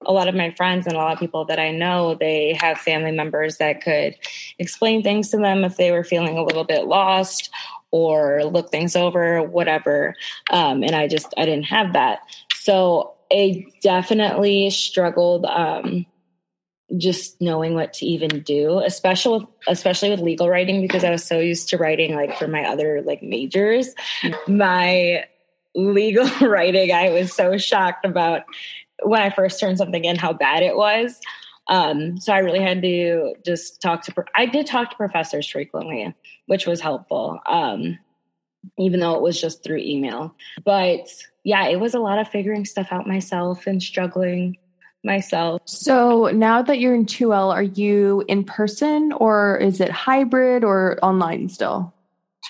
a 0.04 0.12
lot 0.12 0.28
of 0.28 0.34
my 0.34 0.50
friends 0.50 0.86
and 0.86 0.94
a 0.94 0.98
lot 0.98 1.14
of 1.14 1.18
people 1.18 1.46
that 1.46 1.58
I 1.58 1.70
know, 1.70 2.14
they 2.14 2.56
have 2.60 2.78
family 2.78 3.12
members 3.12 3.56
that 3.56 3.82
could 3.82 4.14
explain 4.58 5.02
things 5.02 5.30
to 5.30 5.38
them 5.38 5.64
if 5.64 5.78
they 5.78 5.90
were 5.90 6.04
feeling 6.04 6.36
a 6.36 6.44
little 6.44 6.64
bit 6.64 6.86
lost 6.86 7.50
or 7.90 8.44
look 8.44 8.70
things 8.70 8.96
over, 8.96 9.42
whatever. 9.42 10.14
Um, 10.50 10.82
and 10.82 10.94
I 10.94 11.08
just 11.08 11.32
I 11.36 11.44
didn't 11.44 11.64
have 11.64 11.92
that, 11.94 12.20
so 12.54 13.14
I 13.32 13.66
definitely 13.82 14.70
struggled. 14.70 15.44
Um, 15.46 16.06
just 16.96 17.40
knowing 17.40 17.74
what 17.74 17.94
to 17.94 18.06
even 18.06 18.42
do, 18.42 18.78
especially 18.78 19.40
with, 19.40 19.48
especially 19.66 20.10
with 20.10 20.20
legal 20.20 20.48
writing 20.48 20.80
because 20.80 21.02
I 21.02 21.10
was 21.10 21.24
so 21.24 21.40
used 21.40 21.70
to 21.70 21.78
writing 21.78 22.14
like 22.14 22.38
for 22.38 22.46
my 22.46 22.62
other 22.62 23.02
like 23.02 23.24
majors. 23.24 23.92
My 24.46 25.24
legal 25.74 26.28
writing, 26.48 26.92
I 26.92 27.10
was 27.10 27.32
so 27.32 27.58
shocked 27.58 28.04
about 28.04 28.44
when 29.02 29.20
I 29.20 29.30
first 29.30 29.60
turned 29.60 29.78
something 29.78 30.04
in 30.04 30.16
how 30.16 30.32
bad 30.32 30.62
it 30.62 30.76
was. 30.76 31.20
Um, 31.68 32.18
so 32.18 32.32
I 32.32 32.38
really 32.38 32.60
had 32.60 32.82
to 32.82 33.34
just 33.44 33.80
talk 33.80 34.02
to. 34.04 34.24
I 34.34 34.46
did 34.46 34.66
talk 34.66 34.90
to 34.90 34.96
professors 34.96 35.48
frequently, 35.48 36.14
which 36.46 36.66
was 36.66 36.80
helpful, 36.80 37.40
um, 37.46 37.98
even 38.78 39.00
though 39.00 39.14
it 39.14 39.22
was 39.22 39.40
just 39.40 39.64
through 39.64 39.78
email. 39.78 40.34
But 40.64 41.08
yeah, 41.44 41.66
it 41.66 41.80
was 41.80 41.94
a 41.94 42.00
lot 42.00 42.18
of 42.18 42.28
figuring 42.28 42.64
stuff 42.64 42.88
out 42.90 43.06
myself 43.06 43.66
and 43.66 43.82
struggling 43.82 44.56
myself. 45.04 45.62
So 45.64 46.26
now 46.26 46.62
that 46.62 46.78
you're 46.78 46.94
in 46.94 47.06
2L, 47.06 47.52
are 47.52 47.62
you 47.62 48.24
in 48.28 48.44
person 48.44 49.12
or 49.12 49.56
is 49.58 49.80
it 49.80 49.90
hybrid 49.90 50.64
or 50.64 50.98
online 51.02 51.48
still? 51.48 51.94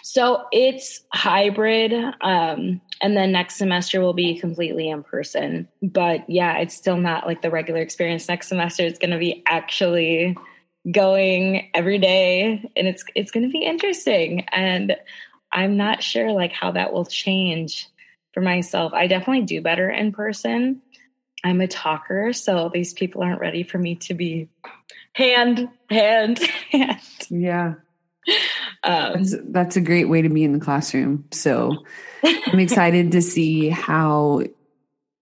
So 0.02 0.44
it's 0.52 1.02
hybrid. 1.12 1.92
Um, 2.20 2.80
and 3.02 3.16
then 3.16 3.32
next 3.32 3.56
semester 3.56 4.00
will 4.00 4.14
be 4.14 4.38
completely 4.38 4.88
in 4.88 5.02
person. 5.02 5.68
But 5.82 6.28
yeah, 6.28 6.58
it's 6.58 6.74
still 6.74 6.96
not 6.96 7.26
like 7.26 7.42
the 7.42 7.50
regular 7.50 7.80
experience. 7.80 8.28
Next 8.28 8.48
semester 8.48 8.84
it's 8.84 8.98
going 8.98 9.10
to 9.10 9.18
be 9.18 9.42
actually 9.46 10.36
going 10.90 11.68
every 11.74 11.98
day 11.98 12.70
and 12.76 12.86
it's 12.86 13.04
it's 13.16 13.32
going 13.32 13.42
to 13.42 13.50
be 13.50 13.64
interesting 13.64 14.46
and 14.52 14.96
I'm 15.52 15.76
not 15.76 16.02
sure 16.02 16.32
like 16.32 16.52
how 16.52 16.72
that 16.72 16.92
will 16.92 17.04
change 17.04 17.88
for 18.32 18.40
myself. 18.40 18.92
I 18.92 19.06
definitely 19.06 19.46
do 19.46 19.62
better 19.62 19.88
in 19.88 20.12
person. 20.12 20.82
I'm 21.42 21.60
a 21.60 21.66
talker, 21.66 22.32
so 22.32 22.70
these 22.72 22.92
people 22.92 23.22
aren't 23.22 23.40
ready 23.40 23.62
for 23.62 23.78
me 23.78 23.94
to 23.96 24.14
be 24.14 24.48
hand, 25.12 25.68
hand, 25.88 26.38
hand. 26.70 27.00
Yeah. 27.30 27.74
Um, 28.86 29.12
that's, 29.14 29.34
that's 29.48 29.76
a 29.76 29.80
great 29.80 30.08
way 30.08 30.22
to 30.22 30.28
be 30.28 30.44
in 30.44 30.52
the 30.52 30.60
classroom. 30.60 31.24
So 31.32 31.84
I'm 32.24 32.60
excited 32.60 33.12
to 33.12 33.22
see 33.22 33.68
how 33.68 34.42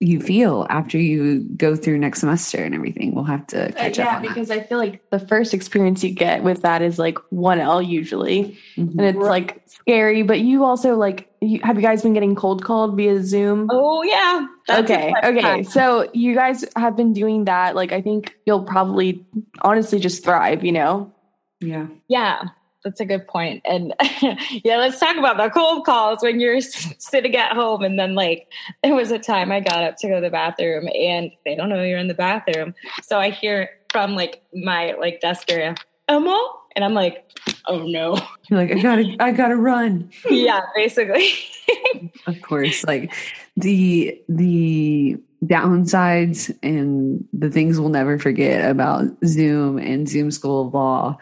you 0.00 0.20
feel 0.20 0.66
after 0.68 0.98
you 0.98 1.40
go 1.56 1.74
through 1.74 1.96
next 1.98 2.20
semester 2.20 2.62
and 2.62 2.74
everything. 2.74 3.14
We'll 3.14 3.24
have 3.24 3.46
to 3.48 3.68
uh, 3.68 3.72
catch 3.72 3.98
uh, 3.98 4.02
yeah, 4.02 4.16
up. 4.16 4.22
Yeah, 4.22 4.28
because 4.28 4.48
that. 4.48 4.58
I 4.58 4.62
feel 4.64 4.76
like 4.76 5.08
the 5.10 5.18
first 5.18 5.54
experience 5.54 6.04
you 6.04 6.10
get 6.10 6.42
with 6.42 6.60
that 6.62 6.82
is 6.82 6.98
like 6.98 7.16
1L 7.32 7.86
usually. 7.86 8.58
Mm-hmm. 8.76 8.98
And 8.98 9.08
it's 9.08 9.18
like 9.18 9.62
scary, 9.66 10.22
but 10.22 10.40
you 10.40 10.64
also 10.64 10.96
like 10.96 11.32
you, 11.40 11.60
have 11.62 11.76
you 11.76 11.82
guys 11.82 12.02
been 12.02 12.12
getting 12.12 12.34
cold 12.34 12.62
called 12.62 12.96
via 12.96 13.22
Zoom? 13.22 13.68
Oh 13.70 14.02
yeah. 14.02 14.46
okay. 14.80 15.14
Okay. 15.24 15.62
So 15.62 16.10
you 16.12 16.34
guys 16.34 16.66
have 16.76 16.96
been 16.96 17.14
doing 17.14 17.46
that. 17.46 17.74
Like 17.74 17.92
I 17.92 18.02
think 18.02 18.36
you'll 18.44 18.64
probably 18.64 19.24
honestly 19.62 20.00
just 20.00 20.22
thrive, 20.22 20.64
you 20.64 20.72
know? 20.72 21.12
Yeah. 21.60 21.86
Yeah 22.08 22.48
that's 22.84 23.00
a 23.00 23.04
good 23.04 23.26
point. 23.26 23.62
And 23.64 23.94
yeah, 24.64 24.76
let's 24.76 25.00
talk 25.00 25.16
about 25.16 25.38
the 25.38 25.48
cold 25.48 25.84
calls 25.84 26.22
when 26.22 26.38
you're 26.38 26.60
sitting 26.60 27.34
at 27.34 27.52
home. 27.52 27.82
And 27.82 27.98
then, 27.98 28.14
like, 28.14 28.46
there 28.82 28.94
was 28.94 29.10
a 29.10 29.18
time 29.18 29.50
I 29.50 29.60
got 29.60 29.82
up 29.82 29.96
to 29.98 30.08
go 30.08 30.16
to 30.16 30.20
the 30.20 30.30
bathroom 30.30 30.88
and 30.94 31.32
they 31.44 31.56
don't 31.56 31.70
know 31.70 31.82
you're 31.82 31.98
in 31.98 32.08
the 32.08 32.14
bathroom. 32.14 32.74
So 33.02 33.18
I 33.18 33.30
hear 33.30 33.70
from 33.90 34.14
like 34.14 34.42
my 34.52 34.92
like 34.98 35.20
desk 35.20 35.50
area, 35.50 35.74
Emma? 36.08 36.52
And 36.76 36.84
I'm 36.84 36.94
like, 36.94 37.30
oh 37.66 37.86
no. 37.86 38.18
You're 38.48 38.58
like, 38.58 38.72
I 38.72 38.82
gotta, 38.82 39.16
I 39.20 39.30
gotta 39.30 39.56
run. 39.56 40.10
yeah, 40.30 40.62
basically. 40.74 41.30
of 42.26 42.42
course. 42.42 42.84
Like 42.84 43.12
the, 43.56 44.20
the, 44.28 45.18
downsides 45.46 46.56
and 46.62 47.22
the 47.32 47.50
things 47.50 47.78
we'll 47.78 47.90
never 47.90 48.18
forget 48.18 48.70
about 48.70 49.04
Zoom 49.26 49.78
and 49.78 50.08
Zoom 50.08 50.30
School 50.30 50.66
of 50.66 50.74
Law 50.74 51.18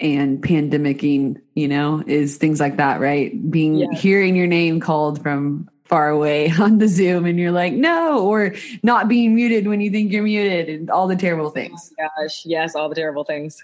and 0.00 0.42
pandemicing, 0.42 1.40
you 1.54 1.68
know, 1.68 2.02
is 2.06 2.36
things 2.36 2.60
like 2.60 2.76
that, 2.76 3.00
right? 3.00 3.50
Being 3.50 3.90
hearing 3.92 4.36
your 4.36 4.46
name 4.46 4.80
called 4.80 5.22
from 5.22 5.68
far 5.84 6.08
away 6.08 6.50
on 6.60 6.78
the 6.78 6.88
Zoom 6.88 7.26
and 7.26 7.38
you're 7.38 7.52
like, 7.52 7.72
no, 7.72 8.26
or 8.26 8.54
not 8.82 9.08
being 9.08 9.34
muted 9.34 9.66
when 9.66 9.80
you 9.80 9.90
think 9.90 10.12
you're 10.12 10.22
muted 10.22 10.68
and 10.68 10.90
all 10.90 11.06
the 11.06 11.16
terrible 11.16 11.50
things. 11.50 11.92
Oh 12.00 12.08
gosh, 12.16 12.44
yes, 12.44 12.74
all 12.74 12.88
the 12.88 12.94
terrible 12.94 13.24
things. 13.24 13.62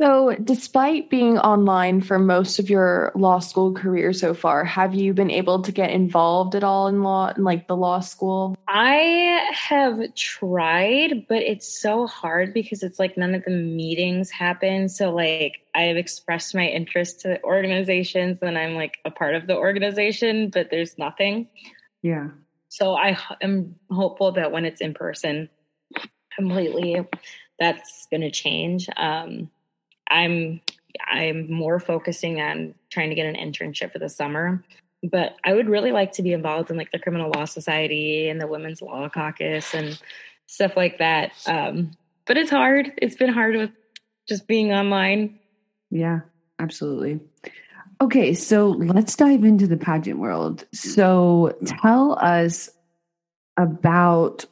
So, 0.00 0.36
despite 0.44 1.10
being 1.10 1.38
online 1.38 2.02
for 2.02 2.20
most 2.20 2.60
of 2.60 2.70
your 2.70 3.10
law 3.16 3.40
school 3.40 3.74
career 3.74 4.12
so 4.12 4.32
far, 4.32 4.64
have 4.64 4.94
you 4.94 5.12
been 5.12 5.30
able 5.30 5.60
to 5.62 5.72
get 5.72 5.90
involved 5.90 6.54
at 6.54 6.62
all 6.62 6.86
in 6.86 7.02
law, 7.02 7.32
in 7.36 7.42
like 7.42 7.66
the 7.66 7.76
law 7.76 7.98
school? 7.98 8.56
I 8.68 9.44
have 9.52 10.14
tried, 10.14 11.26
but 11.28 11.38
it's 11.38 11.80
so 11.80 12.06
hard 12.06 12.54
because 12.54 12.84
it's 12.84 13.00
like 13.00 13.16
none 13.16 13.34
of 13.34 13.42
the 13.42 13.50
meetings 13.50 14.30
happen. 14.30 14.88
So, 14.88 15.12
like, 15.12 15.62
I've 15.74 15.96
expressed 15.96 16.54
my 16.54 16.68
interest 16.68 17.22
to 17.22 17.42
organizations 17.42 18.38
and 18.40 18.56
I'm 18.56 18.74
like 18.74 18.98
a 19.04 19.10
part 19.10 19.34
of 19.34 19.48
the 19.48 19.56
organization, 19.56 20.50
but 20.50 20.70
there's 20.70 20.96
nothing. 20.96 21.48
Yeah. 22.02 22.28
So, 22.68 22.94
I 22.94 23.18
am 23.42 23.74
hopeful 23.90 24.30
that 24.32 24.52
when 24.52 24.64
it's 24.64 24.80
in 24.80 24.94
person 24.94 25.48
completely, 26.36 27.04
that's 27.58 28.06
going 28.12 28.20
to 28.20 28.30
change. 28.30 28.88
Um, 28.96 29.50
I'm 30.10 30.60
I'm 31.06 31.50
more 31.50 31.78
focusing 31.78 32.40
on 32.40 32.74
trying 32.90 33.10
to 33.10 33.14
get 33.14 33.26
an 33.26 33.36
internship 33.36 33.92
for 33.92 33.98
the 33.98 34.08
summer. 34.08 34.64
But 35.02 35.36
I 35.44 35.52
would 35.52 35.68
really 35.68 35.92
like 35.92 36.12
to 36.12 36.22
be 36.22 36.32
involved 36.32 36.70
in 36.70 36.76
like 36.76 36.90
the 36.90 36.98
criminal 36.98 37.30
law 37.34 37.44
society 37.44 38.28
and 38.28 38.40
the 38.40 38.48
women's 38.48 38.82
law 38.82 39.08
caucus 39.08 39.72
and 39.72 40.00
stuff 40.46 40.76
like 40.76 40.98
that. 40.98 41.30
Um, 41.46 41.92
but 42.26 42.36
it's 42.36 42.50
hard. 42.50 42.92
It's 42.96 43.14
been 43.14 43.32
hard 43.32 43.54
with 43.54 43.70
just 44.28 44.48
being 44.48 44.72
online. 44.72 45.38
Yeah, 45.90 46.20
absolutely. 46.58 47.20
Okay, 48.00 48.34
so 48.34 48.68
let's 48.68 49.16
dive 49.16 49.44
into 49.44 49.66
the 49.66 49.76
pageant 49.76 50.18
world. 50.18 50.66
So 50.72 51.56
tell 51.64 52.18
us 52.20 52.70
about 53.56 54.44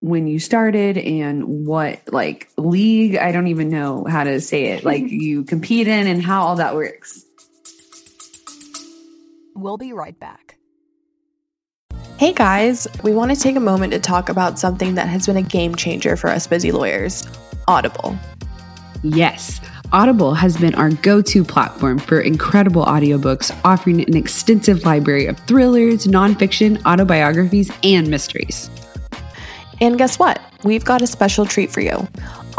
when 0.00 0.26
you 0.26 0.38
started 0.38 0.96
and 0.96 1.66
what 1.66 2.00
like 2.10 2.48
league 2.56 3.16
i 3.16 3.32
don't 3.32 3.48
even 3.48 3.68
know 3.68 4.04
how 4.08 4.24
to 4.24 4.40
say 4.40 4.66
it 4.66 4.84
like 4.84 5.02
you 5.06 5.44
compete 5.44 5.86
in 5.86 6.06
and 6.06 6.22
how 6.22 6.42
all 6.42 6.56
that 6.56 6.74
works. 6.74 7.24
We'll 9.54 9.76
be 9.76 9.92
right 9.92 10.18
back. 10.18 10.56
Hey 12.18 12.32
guys 12.32 12.86
we 13.02 13.12
want 13.12 13.34
to 13.34 13.38
take 13.38 13.56
a 13.56 13.60
moment 13.60 13.92
to 13.92 13.98
talk 13.98 14.28
about 14.28 14.58
something 14.58 14.94
that 14.94 15.08
has 15.08 15.26
been 15.26 15.36
a 15.36 15.42
game 15.42 15.74
changer 15.74 16.16
for 16.16 16.30
us 16.30 16.46
busy 16.46 16.72
lawyers 16.72 17.26
audible. 17.68 18.18
Yes 19.02 19.60
Audible 19.92 20.34
has 20.34 20.56
been 20.56 20.74
our 20.76 20.90
go 20.90 21.20
to 21.20 21.42
platform 21.42 21.98
for 21.98 22.20
incredible 22.20 22.84
audiobooks, 22.84 23.50
offering 23.64 24.02
an 24.02 24.16
extensive 24.16 24.84
library 24.84 25.26
of 25.26 25.36
thrillers, 25.48 26.06
nonfiction, 26.06 26.80
autobiographies, 26.84 27.72
and 27.82 28.08
mysteries. 28.08 28.70
And 29.80 29.96
guess 29.96 30.18
what? 30.18 30.40
We've 30.62 30.84
got 30.84 31.00
a 31.00 31.06
special 31.06 31.46
treat 31.46 31.70
for 31.70 31.80
you. 31.80 32.06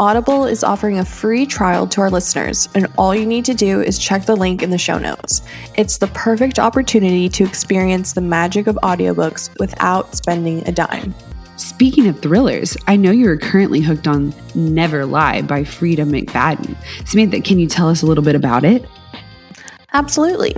Audible 0.00 0.44
is 0.44 0.64
offering 0.64 0.98
a 0.98 1.04
free 1.04 1.46
trial 1.46 1.86
to 1.88 2.00
our 2.00 2.10
listeners, 2.10 2.68
and 2.74 2.88
all 2.98 3.14
you 3.14 3.24
need 3.24 3.44
to 3.44 3.54
do 3.54 3.80
is 3.80 3.98
check 3.98 4.26
the 4.26 4.34
link 4.34 4.62
in 4.62 4.70
the 4.70 4.78
show 4.78 4.98
notes. 4.98 5.42
It's 5.76 5.98
the 5.98 6.08
perfect 6.08 6.58
opportunity 6.58 7.28
to 7.28 7.44
experience 7.44 8.12
the 8.12 8.20
magic 8.20 8.66
of 8.66 8.74
audiobooks 8.82 9.56
without 9.60 10.16
spending 10.16 10.66
a 10.66 10.72
dime. 10.72 11.14
Speaking 11.56 12.08
of 12.08 12.18
thrillers, 12.18 12.76
I 12.88 12.96
know 12.96 13.12
you 13.12 13.28
are 13.28 13.36
currently 13.36 13.80
hooked 13.80 14.08
on 14.08 14.34
Never 14.56 15.06
Lie 15.06 15.42
by 15.42 15.62
Freida 15.62 16.04
McFadden. 16.04 16.76
Samantha, 17.06 17.40
can 17.40 17.60
you 17.60 17.68
tell 17.68 17.88
us 17.88 18.02
a 18.02 18.06
little 18.06 18.24
bit 18.24 18.34
about 18.34 18.64
it? 18.64 18.84
Absolutely. 19.94 20.54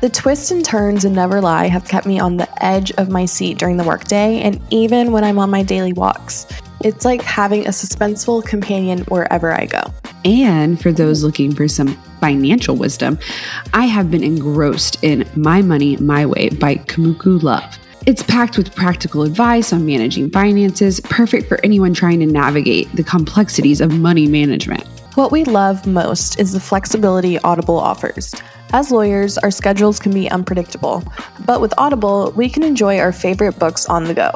The 0.00 0.08
twists 0.08 0.50
and 0.50 0.64
turns 0.64 1.04
in 1.04 1.12
Never 1.12 1.40
Lie 1.40 1.68
have 1.68 1.86
kept 1.86 2.06
me 2.06 2.18
on 2.18 2.38
the 2.38 2.64
edge 2.64 2.90
of 2.92 3.10
my 3.10 3.26
seat 3.26 3.58
during 3.58 3.76
the 3.76 3.84
workday 3.84 4.40
and 4.40 4.60
even 4.70 5.12
when 5.12 5.24
I'm 5.24 5.38
on 5.38 5.50
my 5.50 5.62
daily 5.62 5.92
walks. 5.92 6.46
It's 6.82 7.04
like 7.04 7.20
having 7.20 7.66
a 7.66 7.70
suspenseful 7.70 8.44
companion 8.44 9.00
wherever 9.08 9.52
I 9.52 9.66
go. 9.66 9.82
And 10.24 10.80
for 10.80 10.92
those 10.92 11.22
looking 11.22 11.54
for 11.54 11.68
some 11.68 11.88
financial 12.20 12.74
wisdom, 12.74 13.18
I 13.74 13.84
have 13.84 14.10
been 14.10 14.24
engrossed 14.24 15.02
in 15.04 15.28
My 15.36 15.60
Money 15.60 15.96
My 15.98 16.24
Way 16.24 16.48
by 16.48 16.76
Kumiko 16.76 17.42
Love. 17.42 17.78
It's 18.06 18.22
packed 18.22 18.56
with 18.56 18.74
practical 18.74 19.24
advice 19.24 19.74
on 19.74 19.84
managing 19.84 20.30
finances, 20.30 21.00
perfect 21.00 21.48
for 21.48 21.60
anyone 21.62 21.92
trying 21.92 22.20
to 22.20 22.26
navigate 22.26 22.90
the 22.96 23.04
complexities 23.04 23.82
of 23.82 23.92
money 23.92 24.26
management. 24.26 24.86
What 25.16 25.32
we 25.32 25.44
love 25.44 25.86
most 25.86 26.40
is 26.40 26.52
the 26.52 26.60
flexibility 26.60 27.38
Audible 27.40 27.78
offers. 27.78 28.34
As 28.72 28.92
lawyers, 28.92 29.36
our 29.38 29.50
schedules 29.50 29.98
can 29.98 30.12
be 30.12 30.30
unpredictable, 30.30 31.02
but 31.44 31.60
with 31.60 31.74
Audible, 31.76 32.32
we 32.36 32.48
can 32.48 32.62
enjoy 32.62 33.00
our 33.00 33.10
favorite 33.10 33.58
books 33.58 33.84
on 33.86 34.04
the 34.04 34.14
go, 34.14 34.30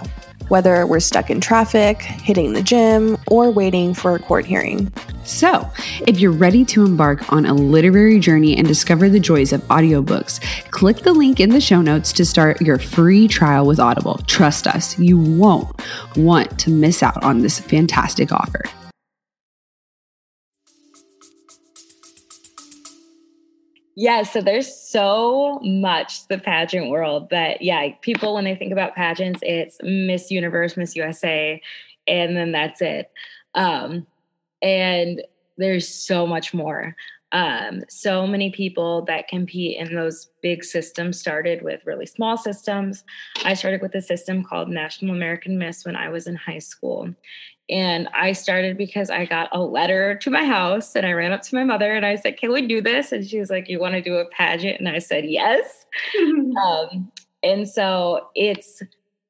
whether 0.49 0.85
we're 0.89 0.99
stuck 0.99 1.31
in 1.31 1.41
traffic, 1.41 2.03
hitting 2.03 2.53
the 2.53 2.63
gym, 2.63 3.17
or 3.29 3.53
waiting 3.53 3.95
for 3.95 4.17
a 4.17 4.19
court 4.19 4.45
hearing. 4.45 4.93
So, 5.23 5.71
if 6.09 6.19
you're 6.19 6.33
ready 6.33 6.65
to 6.67 6.85
embark 6.85 7.33
on 7.33 7.47
a 7.47 7.55
literary 7.55 8.19
journey 8.19 8.57
and 8.57 8.67
discover 8.67 9.09
the 9.09 9.21
joys 9.21 9.53
of 9.53 9.63
audiobooks, 9.69 10.41
click 10.73 10.99
the 10.99 11.15
link 11.15 11.39
in 11.39 11.51
the 11.51 11.61
show 11.61 11.81
notes 11.81 12.13
to 12.15 12.25
start 12.25 12.61
your 12.61 12.79
free 12.79 13.29
trial 13.29 13.67
with 13.67 13.79
Audible. 13.79 14.19
Trust 14.27 14.67
us, 14.67 14.99
you 14.99 15.17
won't 15.17 15.81
want 16.17 16.59
to 16.59 16.71
miss 16.71 17.05
out 17.05 17.23
on 17.23 17.39
this 17.39 17.61
fantastic 17.61 18.33
offer. 18.33 18.65
Yeah, 23.97 24.25
so 24.25 24.41
there's 24.41 24.75
so 24.75 25.61
much 25.63 26.27
the 26.27 26.39
pageant 26.39 26.91
world 26.91 27.31
that 27.31 27.63
yeah, 27.63 27.91
people 28.01 28.35
when 28.35 28.45
they 28.45 28.57
think 28.57 28.73
about 28.73 28.97
pageants, 28.97 29.41
it's 29.43 29.79
Miss 29.83 30.31
Universe, 30.31 30.77
Miss 30.77 30.97
USA, 30.97 31.61
and 32.07 32.37
then 32.37 32.51
that's 32.51 32.81
it. 32.81 33.11
Um, 33.55 34.07
and 34.63 35.23
there's 35.59 35.89
so 35.89 36.27
much 36.27 36.53
more. 36.53 36.97
Um, 37.31 37.83
so 37.89 38.27
many 38.27 38.51
people 38.51 39.03
that 39.07 39.27
compete 39.27 39.77
in 39.77 39.95
those 39.95 40.29
big 40.41 40.63
systems 40.63 41.19
started 41.19 41.63
with 41.63 41.81
really 41.85 42.07
small 42.07 42.37
systems. 42.37 43.05
I 43.45 43.55
started 43.55 43.83
with 43.83 43.95
a 43.97 44.03
system 44.03 44.45
called 44.45 44.69
National 44.69 45.15
American 45.15 45.59
Miss 45.59 45.85
when 45.85 45.97
I 45.97 46.11
was 46.11 46.29
in 46.29 46.37
high 46.37 46.61
school. 46.61 47.13
And 47.71 48.09
I 48.15 48.33
started 48.33 48.77
because 48.77 49.09
I 49.09 49.25
got 49.25 49.49
a 49.53 49.61
letter 49.61 50.17
to 50.17 50.31
my 50.31 50.45
house 50.45 50.95
and 50.95 51.07
I 51.07 51.13
ran 51.13 51.33
up 51.33 51.43
to 51.43 51.55
my 51.55 51.65
mother 51.65 51.95
and 51.95 52.05
I 52.05 52.17
said, 52.17 52.37
Can 52.37 52.53
we 52.53 52.67
do 52.67 52.83
this? 52.83 53.13
And 53.13 53.27
she 53.27 53.41
was 53.41 53.51
like, 53.51 53.69
You 53.69 53.81
want 53.81 53.95
to 53.95 54.03
do 54.03 54.17
a 54.17 54.27
pageant? 54.27 54.79
And 54.79 54.89
I 54.89 54.99
said, 54.99 55.25
Yes. 55.25 55.87
um, 56.63 57.11
and 57.43 57.69
so 57.69 58.29
it's 58.35 58.83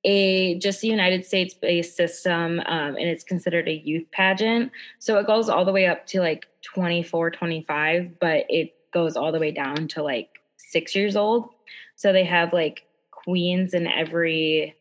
a 0.04 0.58
just 0.58 0.82
a 0.82 0.86
United 0.86 1.24
States 1.24 1.54
based 1.54 1.96
system 1.96 2.60
um, 2.66 2.96
and 2.96 3.08
it's 3.08 3.24
considered 3.24 3.68
a 3.68 3.74
youth 3.84 4.10
pageant. 4.10 4.72
So 4.98 5.18
it 5.18 5.26
goes 5.26 5.48
all 5.48 5.64
the 5.64 5.72
way 5.72 5.86
up 5.86 6.06
to 6.08 6.20
like 6.20 6.46
24, 6.62 7.30
25, 7.30 8.18
but 8.20 8.44
it 8.48 8.74
goes 8.92 9.16
all 9.16 9.32
the 9.32 9.38
way 9.38 9.50
down 9.50 9.88
to 9.88 10.02
like 10.02 10.28
six 10.56 10.94
years 10.94 11.16
old. 11.16 11.48
So 11.96 12.12
they 12.12 12.24
have 12.24 12.52
like 12.52 12.86
queens 13.10 13.74
in 13.74 13.86
every 13.86 14.74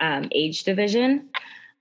um, 0.00 0.28
age 0.32 0.64
division. 0.64 1.28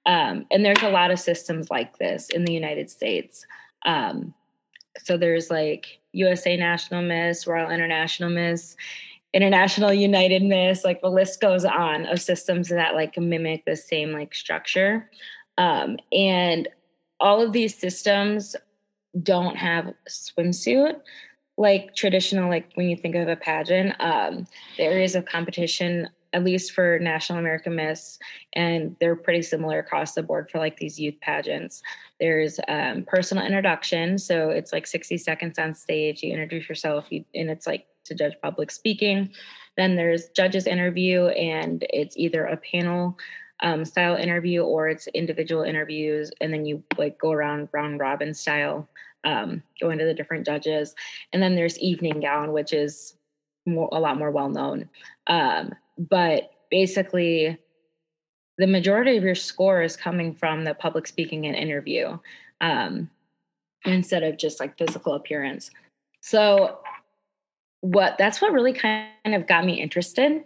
Um, 0.08 0.46
and 0.50 0.66
there's 0.66 0.82
a 0.82 0.90
lot 0.90 1.12
of 1.12 1.20
systems 1.20 1.70
like 1.70 1.98
this 2.00 2.30
in 2.30 2.46
the 2.46 2.54
United 2.54 2.90
States. 2.90 3.46
Um, 3.86 4.34
so 4.98 5.18
there's 5.18 5.52
like 5.52 6.00
USA 6.14 6.58
National 6.58 7.02
Miss, 7.04 7.46
Royal 7.46 7.70
International 7.70 8.30
Miss, 8.30 8.76
International 9.34 9.94
United 9.94 10.42
Miss, 10.42 10.84
like 10.84 11.02
the 11.02 11.12
list 11.12 11.42
goes 11.42 11.66
on 11.66 12.06
of 12.08 12.22
systems 12.22 12.70
that 12.70 12.96
like 12.96 13.18
mimic 13.18 13.66
the 13.66 13.76
same 13.76 14.14
like 14.14 14.34
structure. 14.34 15.12
Um, 15.58 15.98
and 16.12 16.68
all 17.20 17.42
of 17.42 17.52
these 17.52 17.78
systems 17.78 18.56
don't 19.22 19.58
have 19.58 19.94
swimsuit 20.10 21.02
like 21.58 21.96
traditional 21.96 22.50
like 22.50 22.72
when 22.76 22.88
you 22.88 22.96
think 22.96 23.16
of 23.16 23.28
a 23.28 23.36
pageant 23.36 23.96
um, 24.00 24.46
the 24.78 24.84
areas 24.84 25.16
of 25.16 25.26
competition 25.26 26.08
at 26.34 26.44
least 26.44 26.72
for 26.72 27.00
National 27.00 27.40
American 27.40 27.76
Miss, 27.76 28.20
and 28.54 28.96
they're 29.00 29.16
pretty 29.16 29.42
similar 29.42 29.80
across 29.80 30.14
the 30.14 30.24
board 30.24 30.50
for 30.50 30.60
like 30.60 30.78
these 30.78 31.00
youth 31.00 31.20
pageants. 31.22 31.82
There's 32.20 32.60
um, 32.68 33.06
personal 33.08 33.46
introduction, 33.46 34.18
so 34.18 34.50
it's 34.50 34.74
like 34.74 34.88
60 34.88 35.18
seconds 35.18 35.60
on 35.60 35.74
stage. 35.74 36.24
You 36.24 36.32
introduce 36.32 36.68
yourself, 36.68 37.08
you, 37.10 37.24
and 37.34 37.50
it's 37.50 37.68
like 37.68 37.88
to 38.06 38.16
judge 38.16 38.34
public 38.42 38.72
speaking. 38.72 39.32
Then 39.76 39.96
there's 39.96 40.30
judges 40.30 40.68
interview, 40.68 41.28
and 41.28 41.86
it's 41.90 42.18
either 42.18 42.46
a 42.46 42.58
panel 42.58 43.18
um, 43.62 43.86
style 43.86 44.16
interview 44.16 44.62
or 44.62 44.88
it's 44.88 45.08
individual 45.08 45.64
interviews, 45.64 46.32
and 46.42 46.54
then 46.54 46.66
you 46.66 46.84
like 46.98 47.18
go 47.20 47.32
around 47.32 47.70
round 47.72 48.00
robin 48.00 48.34
style, 48.34 48.88
um, 49.24 49.64
go 49.82 49.90
into 49.90 50.06
the 50.06 50.14
different 50.14 50.46
judges, 50.46 50.96
and 51.34 51.42
then 51.42 51.56
there's 51.56 51.80
evening 51.80 52.20
gown, 52.20 52.52
which 52.52 52.74
is 52.74 53.16
more, 53.66 53.90
a 53.92 54.00
lot 54.00 54.18
more 54.18 54.32
well 54.32 54.50
known. 54.50 54.90
Um, 55.28 55.74
but 55.98 56.52
basically 56.70 57.58
the 58.58 58.68
majority 58.68 59.18
of 59.18 59.24
your 59.24 59.36
score 59.36 59.82
is 59.82 59.96
coming 59.96 60.34
from 60.34 60.64
the 60.64 60.74
public 60.74 61.08
speaking 61.08 61.46
and 61.46 61.56
interview 61.56 62.18
um, 62.62 63.10
instead 63.86 64.24
of 64.24 64.38
just 64.38 64.60
like 64.60 64.78
physical 64.78 65.14
appearance 65.14 65.70
so 66.22 66.80
what 67.82 68.18
that's 68.18 68.42
what 68.42 68.52
really 68.52 68.74
kind 68.74 69.08
of 69.26 69.48
got 69.48 69.66
me 69.66 69.80
interested 69.80 70.44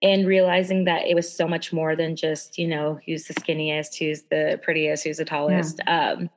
in 0.00 0.26
realizing 0.26 0.84
that 0.84 1.06
it 1.06 1.14
was 1.14 1.32
so 1.32 1.46
much 1.46 1.72
more 1.72 1.94
than 1.94 2.16
just 2.16 2.58
you 2.58 2.66
know 2.66 2.98
who's 3.06 3.24
the 3.24 3.34
skinniest 3.34 3.98
who's 3.98 4.22
the 4.22 4.58
prettiest 4.62 5.04
who's 5.04 5.18
the 5.18 5.24
tallest 5.24 5.80
yeah. 5.86 6.12
um, 6.12 6.30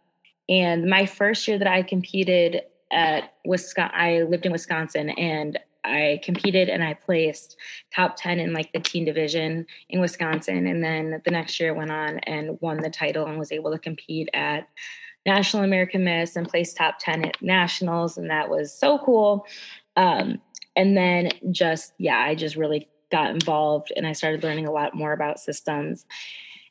and 0.49 0.85
my 0.85 1.05
first 1.05 1.47
year 1.47 1.57
that 1.57 1.67
i 1.67 1.81
competed 1.81 2.61
at 2.91 3.33
wisconsin 3.45 3.95
i 3.97 4.21
lived 4.23 4.45
in 4.45 4.51
wisconsin 4.51 5.09
and 5.11 5.57
I 5.85 6.19
competed 6.23 6.69
and 6.69 6.83
I 6.83 6.93
placed 6.93 7.57
top 7.95 8.15
10 8.17 8.39
in 8.39 8.53
like 8.53 8.73
the 8.73 8.79
teen 8.79 9.05
division 9.05 9.65
in 9.89 10.01
Wisconsin. 10.01 10.67
And 10.67 10.83
then 10.83 11.21
the 11.23 11.31
next 11.31 11.59
year 11.59 11.73
went 11.73 11.91
on 11.91 12.19
and 12.19 12.59
won 12.61 12.81
the 12.81 12.89
title 12.89 13.25
and 13.25 13.37
was 13.37 13.51
able 13.51 13.71
to 13.71 13.79
compete 13.79 14.29
at 14.33 14.67
National 15.25 15.63
American 15.63 16.03
Miss 16.03 16.35
and 16.35 16.47
placed 16.47 16.77
top 16.77 16.95
10 16.99 17.25
at 17.25 17.41
nationals. 17.41 18.17
And 18.17 18.29
that 18.29 18.49
was 18.49 18.73
so 18.77 18.99
cool. 18.99 19.45
Um, 19.95 20.41
and 20.75 20.95
then 20.97 21.31
just, 21.51 21.93
yeah, 21.97 22.19
I 22.19 22.35
just 22.35 22.55
really 22.55 22.89
got 23.11 23.31
involved 23.31 23.91
and 23.95 24.05
I 24.05 24.11
started 24.11 24.43
learning 24.43 24.67
a 24.67 24.71
lot 24.71 24.95
more 24.95 25.13
about 25.13 25.39
systems. 25.39 26.05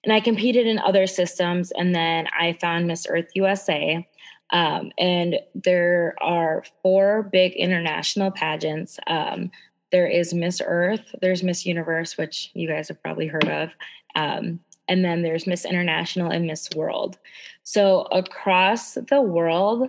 And 0.04 0.12
I 0.12 0.20
competed 0.20 0.66
in 0.66 0.78
other 0.78 1.06
systems. 1.06 1.70
And 1.72 1.94
then 1.94 2.26
I 2.38 2.52
found 2.60 2.86
Miss 2.86 3.06
Earth 3.08 3.30
USA 3.34 4.06
um, 4.50 4.92
and 4.98 5.36
there 5.54 6.14
are 6.20 6.64
four 6.82 7.28
big 7.32 7.52
international 7.54 8.30
pageants. 8.30 8.98
Um, 9.06 9.50
there 9.90 10.06
is 10.06 10.34
Miss 10.34 10.60
Earth, 10.64 11.14
there's 11.20 11.42
Miss 11.42 11.64
Universe, 11.64 12.16
which 12.16 12.50
you 12.54 12.68
guys 12.68 12.88
have 12.88 13.02
probably 13.02 13.26
heard 13.26 13.48
of. 13.48 13.70
Um, 14.16 14.60
and 14.88 15.04
then 15.04 15.22
there's 15.22 15.46
Miss 15.46 15.64
International 15.64 16.30
and 16.30 16.46
Miss 16.46 16.68
World. 16.74 17.18
So 17.62 18.02
across 18.12 18.94
the 18.94 19.22
world, 19.22 19.88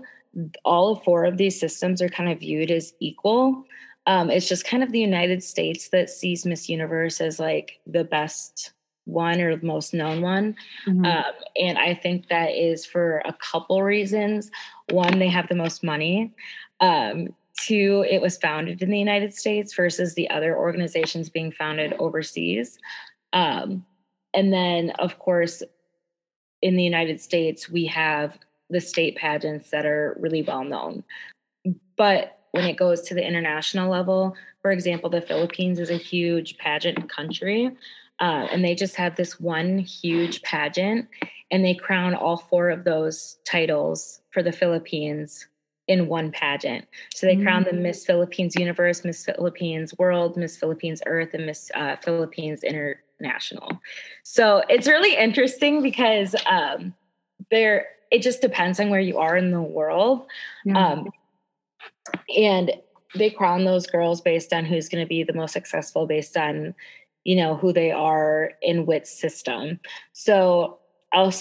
all 0.64 0.98
four 0.98 1.26
of 1.26 1.38
these 1.38 1.60
systems 1.60 2.02
are 2.02 2.10
kind 2.10 2.32
of 2.32 2.40
viewed 2.40 2.72
as 2.72 2.94
equal. 3.00 3.66
Um, 4.08 4.30
it's 4.30 4.48
just 4.48 4.66
kind 4.66 4.84
of 4.84 4.92
the 4.92 5.00
United 5.00 5.44
States 5.44 5.90
that 5.90 6.10
sees 6.10 6.46
Miss 6.46 6.70
Universe 6.70 7.20
as 7.20 7.40
like 7.40 7.80
the 7.88 8.04
best 8.04 8.74
one 9.06 9.40
or 9.40 9.56
the 9.56 9.66
most 9.66 9.94
known 9.94 10.22
one. 10.22 10.56
Mm-hmm. 10.88 11.06
Um, 11.06 11.34
and 11.56 11.78
I 11.78 11.94
think 11.94 12.28
that 12.30 12.52
is 12.52 12.86
for 12.86 13.22
a 13.26 13.34
couple 13.34 13.82
reasons. 13.82 14.52
One, 14.92 15.20
they 15.20 15.30
have 15.30 15.48
the 15.48 15.56
most 15.56 15.84
money. 15.84 16.34
Um, 16.80 17.30
two, 17.60 18.06
it 18.10 18.22
was 18.22 18.38
founded 18.38 18.82
in 18.82 18.90
the 18.90 19.00
United 19.00 19.34
States 19.34 19.74
versus 19.74 20.14
the 20.14 20.30
other 20.30 20.58
organizations 20.58 21.30
being 21.30 21.52
founded 21.52 21.94
overseas. 22.00 22.78
Um, 23.34 23.86
and 24.34 24.52
then, 24.52 24.90
of 25.00 25.20
course, 25.20 25.64
in 26.62 26.76
the 26.76 26.84
United 26.84 27.22
States, 27.22 27.70
we 27.70 27.86
have 27.86 28.38
the 28.70 28.82
state 28.82 29.16
pageants 29.16 29.70
that 29.70 29.86
are 29.86 30.18
really 30.20 30.42
well 30.42 30.64
known. 30.64 31.04
But 31.96 32.40
when 32.52 32.66
it 32.66 32.78
goes 32.78 33.02
to 33.04 33.14
the 33.14 33.26
international 33.26 33.90
level, 33.90 34.36
for 34.62 34.72
example, 34.72 35.10
the 35.10 35.22
Philippines 35.22 35.80
is 35.80 35.90
a 35.90 35.98
huge 35.98 36.58
pageant 36.58 37.10
country. 37.10 37.76
Uh, 38.20 38.48
and 38.52 38.64
they 38.64 38.76
just 38.76 38.96
have 38.96 39.16
this 39.16 39.40
one 39.40 39.78
huge 39.78 40.42
pageant 40.42 41.08
and 41.52 41.64
they 41.64 41.74
crown 41.74 42.16
all 42.16 42.38
four 42.38 42.70
of 42.70 42.84
those 42.84 43.38
titles 43.46 44.22
for 44.32 44.42
the 44.42 44.52
Philippines 44.52 45.48
in 45.88 46.08
one 46.08 46.32
pageant. 46.32 46.86
So 47.14 47.28
they 47.28 47.36
crown 47.36 47.64
the 47.64 47.72
mm. 47.72 47.82
Miss 47.82 48.06
Philippines 48.06 48.56
Universe, 48.56 49.06
Miss 49.06 49.24
Philippines 49.24 49.94
World, 49.98 50.36
Miss 50.36 50.58
Philippines 50.58 51.02
Earth, 51.06 51.34
and 51.34 51.46
Miss 51.46 51.70
uh, 51.76 51.98
Philippines 51.98 52.64
International. 52.64 53.80
So 54.24 54.64
it's 54.68 54.88
really 54.88 55.16
interesting 55.16 55.84
because 55.84 56.36
um, 56.48 56.94
there 57.52 57.88
it 58.12 58.22
just 58.22 58.42
depends 58.42 58.80
on 58.80 58.90
where 58.90 59.00
you 59.00 59.18
are 59.18 59.36
in 59.38 59.52
the 59.52 59.62
world. 59.62 60.26
Um, 60.74 61.10
and 62.36 62.72
they 63.16 63.30
crown 63.30 63.66
those 63.66 63.88
girls 63.88 64.22
based 64.22 64.54
on 64.54 64.66
who's 64.66 64.90
going 64.90 65.04
to 65.04 65.08
be 65.08 65.24
the 65.24 65.34
most 65.34 65.54
successful 65.54 66.06
based 66.06 66.38
on 66.38 66.76
you 67.26 67.36
know 67.36 67.56
who 67.56 67.74
they 67.74 67.92
are 67.92 68.52
in 68.62 68.86
which 68.86 69.06
system 69.06 69.80
so 70.14 70.80
i'll 71.14 71.34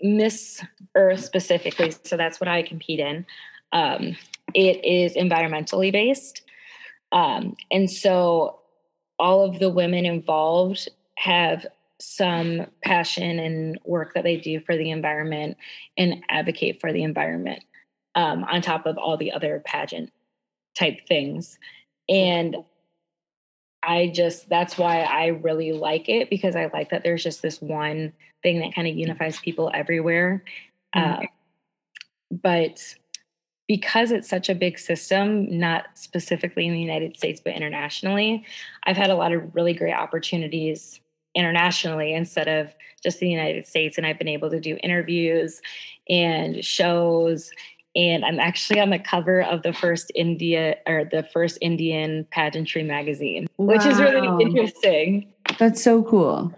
miss 0.00 0.62
earth 0.94 1.24
specifically 1.24 1.92
so 2.04 2.16
that's 2.16 2.38
what 2.40 2.48
i 2.48 2.62
compete 2.62 3.00
in 3.00 3.26
um, 3.72 4.16
it 4.54 4.84
is 4.84 5.14
environmentally 5.16 5.90
based 5.90 6.42
um, 7.12 7.56
and 7.70 7.90
so 7.90 8.60
all 9.18 9.44
of 9.44 9.58
the 9.58 9.70
women 9.70 10.06
involved 10.06 10.88
have 11.16 11.66
some 11.98 12.66
passion 12.84 13.38
and 13.38 13.78
work 13.84 14.14
that 14.14 14.24
they 14.24 14.36
do 14.36 14.60
for 14.60 14.76
the 14.76 14.90
environment 14.90 15.56
and 15.96 16.22
advocate 16.28 16.80
for 16.80 16.92
the 16.92 17.02
environment 17.02 17.62
um, 18.14 18.44
on 18.44 18.60
top 18.60 18.86
of 18.86 18.98
all 18.98 19.16
the 19.16 19.32
other 19.32 19.62
pageant 19.64 20.12
type 20.78 21.06
things. 21.06 21.58
And 22.08 22.56
I 23.86 24.08
just, 24.08 24.48
that's 24.48 24.76
why 24.76 25.00
I 25.00 25.26
really 25.26 25.72
like 25.72 26.08
it 26.08 26.30
because 26.30 26.56
I 26.56 26.70
like 26.72 26.90
that 26.90 27.02
there's 27.02 27.22
just 27.22 27.42
this 27.42 27.60
one 27.60 28.12
thing 28.42 28.60
that 28.60 28.74
kind 28.74 28.88
of 28.88 28.96
unifies 28.96 29.38
people 29.38 29.70
everywhere. 29.72 30.42
Mm-hmm. 30.94 31.22
Uh, 31.22 31.26
but 32.30 32.94
because 33.68 34.10
it's 34.10 34.28
such 34.28 34.48
a 34.48 34.54
big 34.54 34.78
system, 34.78 35.58
not 35.58 35.86
specifically 35.94 36.66
in 36.66 36.72
the 36.72 36.80
United 36.80 37.16
States, 37.16 37.40
but 37.42 37.54
internationally, 37.54 38.44
I've 38.84 38.96
had 38.96 39.10
a 39.10 39.16
lot 39.16 39.32
of 39.32 39.54
really 39.54 39.72
great 39.74 39.94
opportunities 39.94 41.00
internationally 41.34 42.14
instead 42.14 42.48
of 42.48 42.74
just 43.02 43.20
the 43.20 43.28
United 43.28 43.66
States. 43.66 43.98
And 43.98 44.06
I've 44.06 44.18
been 44.18 44.28
able 44.28 44.50
to 44.50 44.60
do 44.60 44.78
interviews 44.82 45.60
and 46.08 46.64
shows. 46.64 47.50
And 47.96 48.24
I'm 48.24 48.38
actually 48.38 48.78
on 48.78 48.90
the 48.90 48.98
cover 48.98 49.42
of 49.42 49.62
the 49.62 49.72
first 49.72 50.12
India 50.14 50.76
or 50.86 51.04
the 51.10 51.22
first 51.22 51.56
Indian 51.62 52.26
pageantry 52.30 52.82
magazine, 52.82 53.48
wow. 53.56 53.74
which 53.74 53.86
is 53.86 53.98
really 53.98 54.44
interesting. 54.44 55.32
That's 55.58 55.82
so 55.82 56.02
cool. 56.02 56.52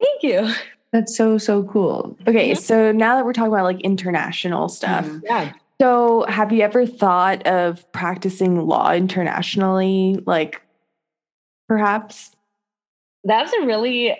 Thank 0.00 0.22
you. 0.22 0.54
That's 0.92 1.14
so, 1.14 1.36
so 1.36 1.64
cool. 1.64 2.16
Okay. 2.26 2.54
So 2.54 2.90
now 2.92 3.16
that 3.16 3.26
we're 3.26 3.34
talking 3.34 3.52
about 3.52 3.64
like 3.64 3.82
international 3.82 4.70
stuff. 4.70 5.04
Mm-hmm. 5.04 5.26
Yeah. 5.26 5.52
So 5.80 6.24
have 6.26 6.52
you 6.52 6.62
ever 6.62 6.86
thought 6.86 7.46
of 7.46 7.90
practicing 7.92 8.66
law 8.66 8.92
internationally? 8.92 10.22
Like 10.24 10.62
perhaps? 11.68 12.32
That's 13.24 13.52
a 13.52 13.66
really 13.66 14.16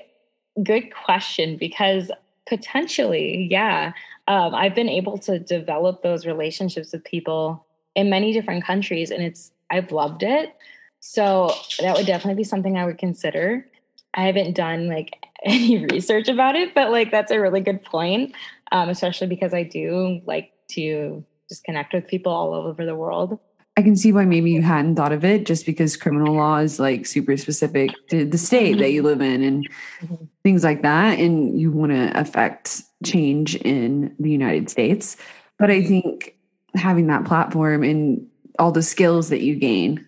good 0.62 0.92
question 0.94 1.57
because 1.57 2.11
potentially, 2.46 3.48
yeah. 3.50 3.92
Um, 4.28 4.54
I've 4.54 4.74
been 4.74 4.90
able 4.90 5.18
to 5.18 5.38
develop 5.38 6.02
those 6.02 6.26
relationships 6.26 6.92
with 6.92 7.02
people 7.02 7.66
in 7.96 8.10
many 8.10 8.32
different 8.32 8.62
countries 8.62 9.10
and 9.10 9.22
it's 9.22 9.50
I've 9.70 9.90
loved 9.90 10.22
it. 10.22 10.54
So 11.00 11.52
that 11.80 11.96
would 11.96 12.06
definitely 12.06 12.40
be 12.40 12.44
something 12.44 12.76
I 12.76 12.84
would 12.84 12.98
consider. 12.98 13.66
I 14.14 14.26
haven't 14.26 14.54
done 14.54 14.88
like 14.88 15.16
any 15.44 15.86
research 15.86 16.28
about 16.28 16.56
it, 16.56 16.74
but 16.74 16.90
like 16.90 17.10
that's 17.10 17.32
a 17.32 17.40
really 17.40 17.60
good 17.60 17.82
point, 17.82 18.34
um, 18.70 18.88
especially 18.88 19.28
because 19.28 19.54
I 19.54 19.62
do 19.62 20.20
like 20.26 20.52
to 20.72 21.24
just 21.48 21.64
connect 21.64 21.94
with 21.94 22.06
people 22.06 22.32
all 22.32 22.52
over 22.52 22.84
the 22.84 22.94
world. 22.94 23.38
I 23.78 23.82
can 23.82 23.94
see 23.94 24.10
why 24.10 24.24
maybe 24.24 24.50
you 24.50 24.60
hadn't 24.60 24.96
thought 24.96 25.12
of 25.12 25.24
it 25.24 25.46
just 25.46 25.64
because 25.64 25.96
criminal 25.96 26.34
law 26.34 26.56
is 26.56 26.80
like 26.80 27.06
super 27.06 27.36
specific 27.36 27.92
to 28.08 28.24
the 28.24 28.36
state 28.36 28.78
that 28.78 28.90
you 28.90 29.04
live 29.04 29.20
in 29.20 29.44
and 29.44 29.68
mm-hmm. 30.02 30.24
things 30.42 30.64
like 30.64 30.82
that. 30.82 31.20
And 31.20 31.56
you 31.60 31.70
want 31.70 31.92
to 31.92 32.10
affect 32.18 32.82
change 33.04 33.54
in 33.54 34.16
the 34.18 34.32
United 34.32 34.68
States. 34.68 35.16
But 35.60 35.70
I 35.70 35.84
think 35.84 36.34
having 36.74 37.06
that 37.06 37.24
platform 37.24 37.84
and 37.84 38.26
all 38.58 38.72
the 38.72 38.82
skills 38.82 39.28
that 39.28 39.42
you 39.42 39.54
gain, 39.54 40.04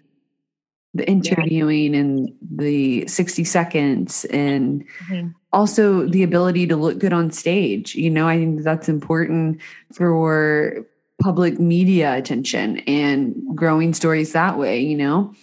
the 0.92 1.08
interviewing 1.08 1.94
yeah. 1.94 2.00
and 2.00 2.36
the 2.50 3.06
60 3.06 3.44
seconds, 3.44 4.24
and 4.24 4.84
mm-hmm. 5.08 5.28
also 5.52 6.08
the 6.08 6.24
ability 6.24 6.66
to 6.66 6.74
look 6.74 6.98
good 6.98 7.12
on 7.12 7.30
stage. 7.30 7.94
You 7.94 8.10
know, 8.10 8.26
I 8.26 8.36
think 8.36 8.64
that's 8.64 8.88
important 8.88 9.60
for 9.92 10.84
public 11.20 11.60
media 11.60 12.16
attention 12.16 12.78
and 12.80 13.34
growing 13.54 13.94
stories 13.94 14.32
that 14.32 14.58
way, 14.58 14.80
you 14.80 14.96
know? 14.96 15.34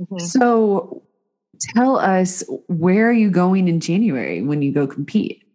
Mm-hmm. 0.00 0.18
So 0.18 1.02
tell 1.74 1.98
us 1.98 2.42
where 2.68 3.08
are 3.08 3.12
you 3.12 3.30
going 3.30 3.68
in 3.68 3.80
January 3.80 4.42
when 4.42 4.62
you 4.62 4.72
go 4.72 4.86
compete? 4.86 5.45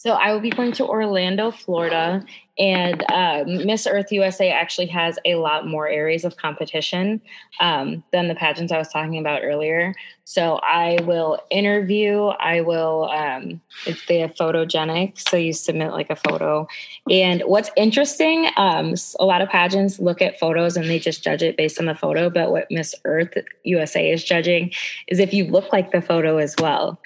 So 0.00 0.12
I 0.12 0.32
will 0.32 0.40
be 0.40 0.48
going 0.48 0.72
to 0.72 0.86
Orlando, 0.86 1.50
Florida, 1.50 2.24
and 2.58 3.04
um, 3.12 3.66
Miss 3.66 3.86
Earth 3.86 4.10
USA 4.10 4.50
actually 4.50 4.86
has 4.86 5.18
a 5.26 5.34
lot 5.34 5.66
more 5.66 5.88
areas 5.88 6.24
of 6.24 6.38
competition 6.38 7.20
um, 7.60 8.02
than 8.10 8.26
the 8.26 8.34
pageants 8.34 8.72
I 8.72 8.78
was 8.78 8.88
talking 8.88 9.18
about 9.18 9.42
earlier. 9.44 9.94
So 10.24 10.58
I 10.62 11.00
will 11.02 11.38
interview. 11.50 12.28
I 12.28 12.62
will. 12.62 13.10
Um, 13.10 13.60
it's 13.84 14.06
they 14.06 14.20
have 14.20 14.34
photogenic, 14.36 15.18
so 15.18 15.36
you 15.36 15.52
submit 15.52 15.90
like 15.90 16.08
a 16.08 16.16
photo. 16.16 16.66
And 17.10 17.42
what's 17.42 17.68
interesting, 17.76 18.48
um, 18.56 18.94
a 19.18 19.26
lot 19.26 19.42
of 19.42 19.50
pageants 19.50 19.98
look 19.98 20.22
at 20.22 20.40
photos 20.40 20.78
and 20.78 20.88
they 20.88 20.98
just 20.98 21.22
judge 21.22 21.42
it 21.42 21.58
based 21.58 21.78
on 21.78 21.84
the 21.84 21.94
photo. 21.94 22.30
But 22.30 22.52
what 22.52 22.68
Miss 22.70 22.94
Earth 23.04 23.34
USA 23.64 24.10
is 24.10 24.24
judging 24.24 24.72
is 25.08 25.18
if 25.18 25.34
you 25.34 25.44
look 25.44 25.74
like 25.74 25.92
the 25.92 26.00
photo 26.00 26.38
as 26.38 26.54
well. 26.58 26.98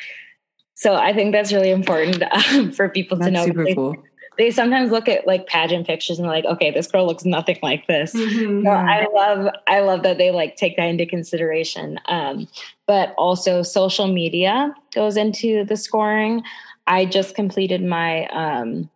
So 0.74 0.94
I 0.94 1.12
think 1.12 1.32
that's 1.32 1.52
really 1.52 1.70
important 1.70 2.22
um, 2.52 2.72
for 2.72 2.88
people 2.88 3.16
that's 3.16 3.28
to 3.28 3.32
know. 3.32 3.44
Super 3.44 3.64
they, 3.64 3.74
cool. 3.74 3.96
They 4.36 4.50
sometimes 4.50 4.90
look 4.90 5.08
at 5.08 5.28
like 5.28 5.46
pageant 5.46 5.86
pictures 5.86 6.18
and 6.18 6.26
like, 6.26 6.44
okay, 6.44 6.72
this 6.72 6.88
girl 6.88 7.06
looks 7.06 7.24
nothing 7.24 7.58
like 7.62 7.86
this. 7.86 8.12
Mm-hmm. 8.14 8.64
So 8.64 8.70
I 8.70 9.06
love, 9.14 9.54
I 9.68 9.80
love 9.80 10.02
that 10.02 10.18
they 10.18 10.32
like 10.32 10.56
take 10.56 10.76
that 10.76 10.86
into 10.86 11.06
consideration. 11.06 12.00
Um, 12.06 12.48
but 12.86 13.14
also 13.16 13.62
social 13.62 14.08
media 14.08 14.74
goes 14.92 15.16
into 15.16 15.64
the 15.64 15.76
scoring. 15.76 16.42
I 16.88 17.04
just 17.04 17.36
completed 17.36 17.82
my 17.84 18.26
um, 18.26 18.90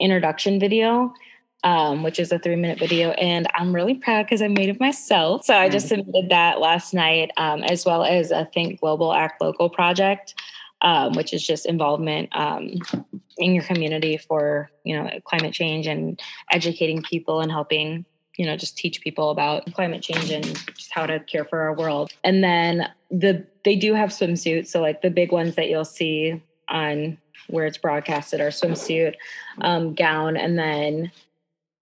introduction 0.00 0.58
video 0.58 1.14
um, 1.62 2.02
which 2.02 2.18
is 2.18 2.32
a 2.32 2.38
three 2.38 2.56
minute 2.56 2.78
video. 2.78 3.10
And 3.12 3.46
I'm 3.54 3.74
really 3.74 3.94
proud 3.94 4.26
because 4.26 4.42
I 4.42 4.48
made 4.48 4.68
it 4.68 4.80
myself. 4.80 5.44
So 5.44 5.54
I 5.54 5.68
just 5.68 5.88
submitted 5.88 6.30
that 6.30 6.60
last 6.60 6.94
night, 6.94 7.30
um, 7.36 7.62
as 7.62 7.84
well 7.84 8.04
as 8.04 8.30
a 8.30 8.46
Think 8.46 8.80
Global 8.80 9.12
Act 9.12 9.40
Local 9.40 9.68
project 9.68 10.34
um, 10.82 11.12
which 11.12 11.32
is 11.32 11.46
just 11.46 11.66
involvement 11.66 12.28
um, 12.32 12.74
in 13.38 13.54
your 13.54 13.64
community 13.64 14.16
for 14.16 14.70
you 14.84 14.96
know 14.96 15.08
climate 15.24 15.52
change 15.52 15.86
and 15.86 16.20
educating 16.50 17.02
people 17.02 17.40
and 17.40 17.50
helping 17.50 18.04
you 18.36 18.46
know 18.46 18.56
just 18.56 18.76
teach 18.76 19.00
people 19.00 19.30
about 19.30 19.72
climate 19.74 20.02
change 20.02 20.30
and 20.30 20.44
just 20.74 20.92
how 20.92 21.06
to 21.06 21.20
care 21.20 21.44
for 21.44 21.60
our 21.60 21.74
world. 21.74 22.12
And 22.24 22.42
then 22.42 22.88
the 23.10 23.46
they 23.64 23.76
do 23.76 23.94
have 23.94 24.10
swimsuits. 24.10 24.68
So 24.68 24.80
like 24.80 25.02
the 25.02 25.10
big 25.10 25.32
ones 25.32 25.54
that 25.56 25.68
you'll 25.68 25.84
see 25.84 26.42
on 26.68 27.18
where 27.48 27.66
it's 27.66 27.78
broadcasted 27.78 28.40
are 28.40 28.48
swimsuit 28.48 29.14
um, 29.60 29.94
gown 29.94 30.36
and 30.36 30.58
then 30.58 31.10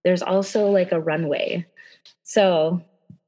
there's 0.04 0.22
also 0.22 0.68
like 0.68 0.92
a 0.92 1.00
runway. 1.00 1.66
So 2.22 2.82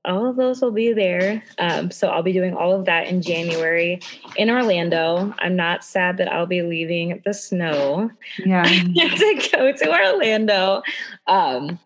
all 0.05 0.27
of 0.27 0.37
those 0.37 0.63
will 0.63 0.73
be 0.73 0.93
there. 0.93 1.43
Um, 1.59 1.91
so 1.91 2.09
I'll 2.09 2.23
be 2.23 2.33
doing 2.33 2.55
all 2.55 2.73
of 2.73 2.87
that 2.87 3.09
in 3.09 3.21
January 3.23 4.01
in 4.37 4.51
Orlando. 4.51 5.35
I'm 5.39 5.57
not 5.57 5.85
sad 5.85 6.17
that 6.17 6.33
I'll 6.33 6.47
be 6.47 6.63
leaving 6.63 7.21
the 7.25 7.35
snow. 7.35 8.11
Yeah. 8.39 8.63
to 8.65 9.49
go 9.53 9.73
to 9.73 9.91
Orlando. 9.91 10.83
Um, 11.27 11.79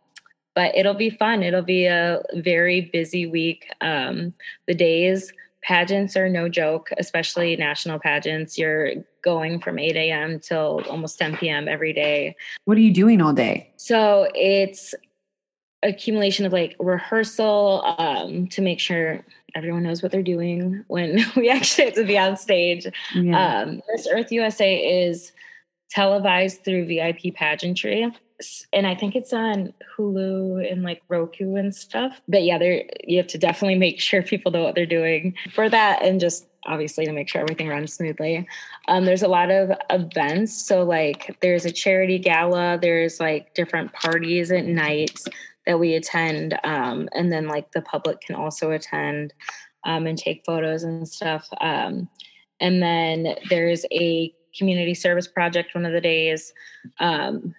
but 0.55 0.77
it'll 0.77 0.95
be 0.95 1.11
fun. 1.11 1.43
It'll 1.43 1.63
be 1.63 1.87
a 1.87 2.23
very 2.35 2.83
busy 2.93 3.27
week. 3.27 3.69
Um, 3.81 4.33
the 4.67 4.75
days, 4.75 5.33
pageants 5.63 6.17
are 6.17 6.29
no 6.29 6.49
joke, 6.49 6.91
especially 6.99 7.57
national 7.57 7.99
pageants. 7.99 8.57
You're 8.57 8.93
going 9.23 9.59
from 9.59 9.79
8 9.79 9.97
a.m. 9.97 10.39
till 10.39 10.83
almost 10.89 11.19
10 11.19 11.39
p.m. 11.39 11.67
every 11.67 11.93
day. 11.93 12.37
What 12.67 12.77
are 12.77 12.83
you 12.83 12.93
doing 12.93 13.21
all 13.21 13.33
day? 13.33 13.73
So 13.77 14.29
it's 14.35 14.95
accumulation 15.85 16.47
of 16.47 16.53
like 16.53 16.75
rehearsal 16.81 17.85
um, 17.99 18.49
to 18.49 18.63
make 18.63 18.81
sure 18.81 19.25
everyone 19.55 19.83
knows 19.83 20.03
what 20.03 20.11
they're 20.11 20.23
doing 20.23 20.85
when 20.89 21.25
we 21.37 21.49
actually 21.49 21.85
have 21.85 21.95
to 21.95 22.05
be 22.05 22.19
on 22.19 22.37
stage. 22.37 22.87
Yeah. 23.15 23.61
Um, 23.61 23.83
Miss 23.93 24.09
Earth 24.11 24.33
USA 24.33 24.77
is 25.07 25.33
televised 25.91 26.65
through 26.65 26.87
VIP 26.87 27.35
pageantry. 27.35 28.13
And 28.73 28.87
I 28.87 28.97
think 28.97 29.15
it's 29.15 29.33
on 29.33 29.73
Hulu 29.97 30.71
and 30.71 30.83
like 30.83 31.03
Roku 31.09 31.55
and 31.55 31.75
stuff. 31.75 32.21
But 32.27 32.43
yeah, 32.43 32.59
there 32.59 32.85
you 33.05 33.17
have 33.19 33.29
to 33.29 33.39
definitely 33.39 33.77
make 33.77 34.01
sure 34.01 34.23
people 34.23 34.51
know 34.51 34.65
what 34.65 34.75
they're 34.75 34.87
doing 34.87 35.35
for 35.53 35.69
that 35.69 36.03
and 36.03 36.19
just 36.19 36.49
obviously 36.67 37.05
to 37.05 37.13
make 37.13 37.29
sure 37.29 37.41
everything 37.41 37.69
runs 37.69 37.93
smoothly. 37.93 38.47
Um, 38.89 39.05
there's 39.05 39.23
a 39.23 39.29
lot 39.29 39.51
of 39.51 39.71
events. 39.91 40.53
So 40.67 40.83
like 40.83 41.37
there's 41.41 41.65
a 41.65 41.71
charity 41.71 42.19
gala, 42.19 42.79
there's 42.81 43.21
like 43.21 43.55
different 43.55 43.93
parties 43.93 44.51
at 44.51 44.65
night 44.65 45.21
that 45.67 45.79
we 45.79 45.95
attend 45.95 46.59
um, 46.65 47.09
and 47.13 47.33
then 47.33 47.49
like 47.49 47.73
the 47.73 47.83
public 47.83 48.21
can 48.21 48.35
also 48.35 48.71
attend 48.71 49.33
um, 49.85 50.07
and 50.07 50.19
take 50.19 50.45
photos 50.45 50.83
and 50.83 51.09
stuff 51.09 51.49
um, 51.61 52.09
and 52.61 52.83
then 52.83 53.37
there's 53.51 53.85
a 53.93 54.33
community 54.57 54.95
service 54.95 55.27
project 55.27 55.75
one 55.75 55.87
of 55.87 55.93
the 55.93 56.01
days 56.01 56.53
um, 57.01 57.55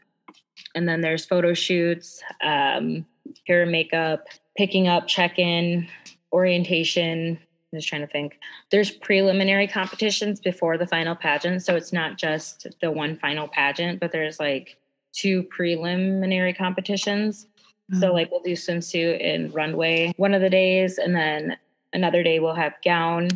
and 0.74 0.88
then 0.88 1.02
there's 1.02 1.26
photo 1.26 1.54
shoots 1.54 2.22
um, 2.44 3.06
hair 3.48 3.64
and 3.64 3.72
makeup 3.72 4.28
picking 4.58 4.88
up 4.88 5.08
check-in 5.08 5.88
orientation 6.32 7.40
I'm 7.76 7.80
just 7.80 7.90
trying 7.90 8.02
to 8.02 8.08
think. 8.08 8.40
There's 8.72 8.92
preliminary 8.92 9.68
competitions 9.68 10.40
before 10.40 10.78
the 10.78 10.88
final 10.88 11.14
pageant. 11.14 11.62
So 11.62 11.76
it's 11.76 11.92
not 11.92 12.18
just 12.18 12.68
the 12.82 12.90
one 12.90 13.18
final 13.18 13.50
pageant, 13.50 14.00
but 14.00 14.14
there's 14.14 14.40
like 14.40 14.78
two 15.12 15.44
preliminary 15.44 16.54
competitions. 16.54 17.48
Mm-hmm. 17.92 18.02
So 18.02 18.14
like 18.14 18.32
we'll 18.32 18.42
do 18.42 18.54
swimsuit 18.54 19.24
and 19.24 19.54
runway 19.54 20.14
one 20.18 20.34
of 20.34 20.42
the 20.42 20.50
days, 20.50 20.98
and 20.98 21.16
then 21.16 21.58
another 21.94 22.24
day 22.24 22.40
we'll 22.40 22.56
have 22.56 22.74
gown 22.84 23.30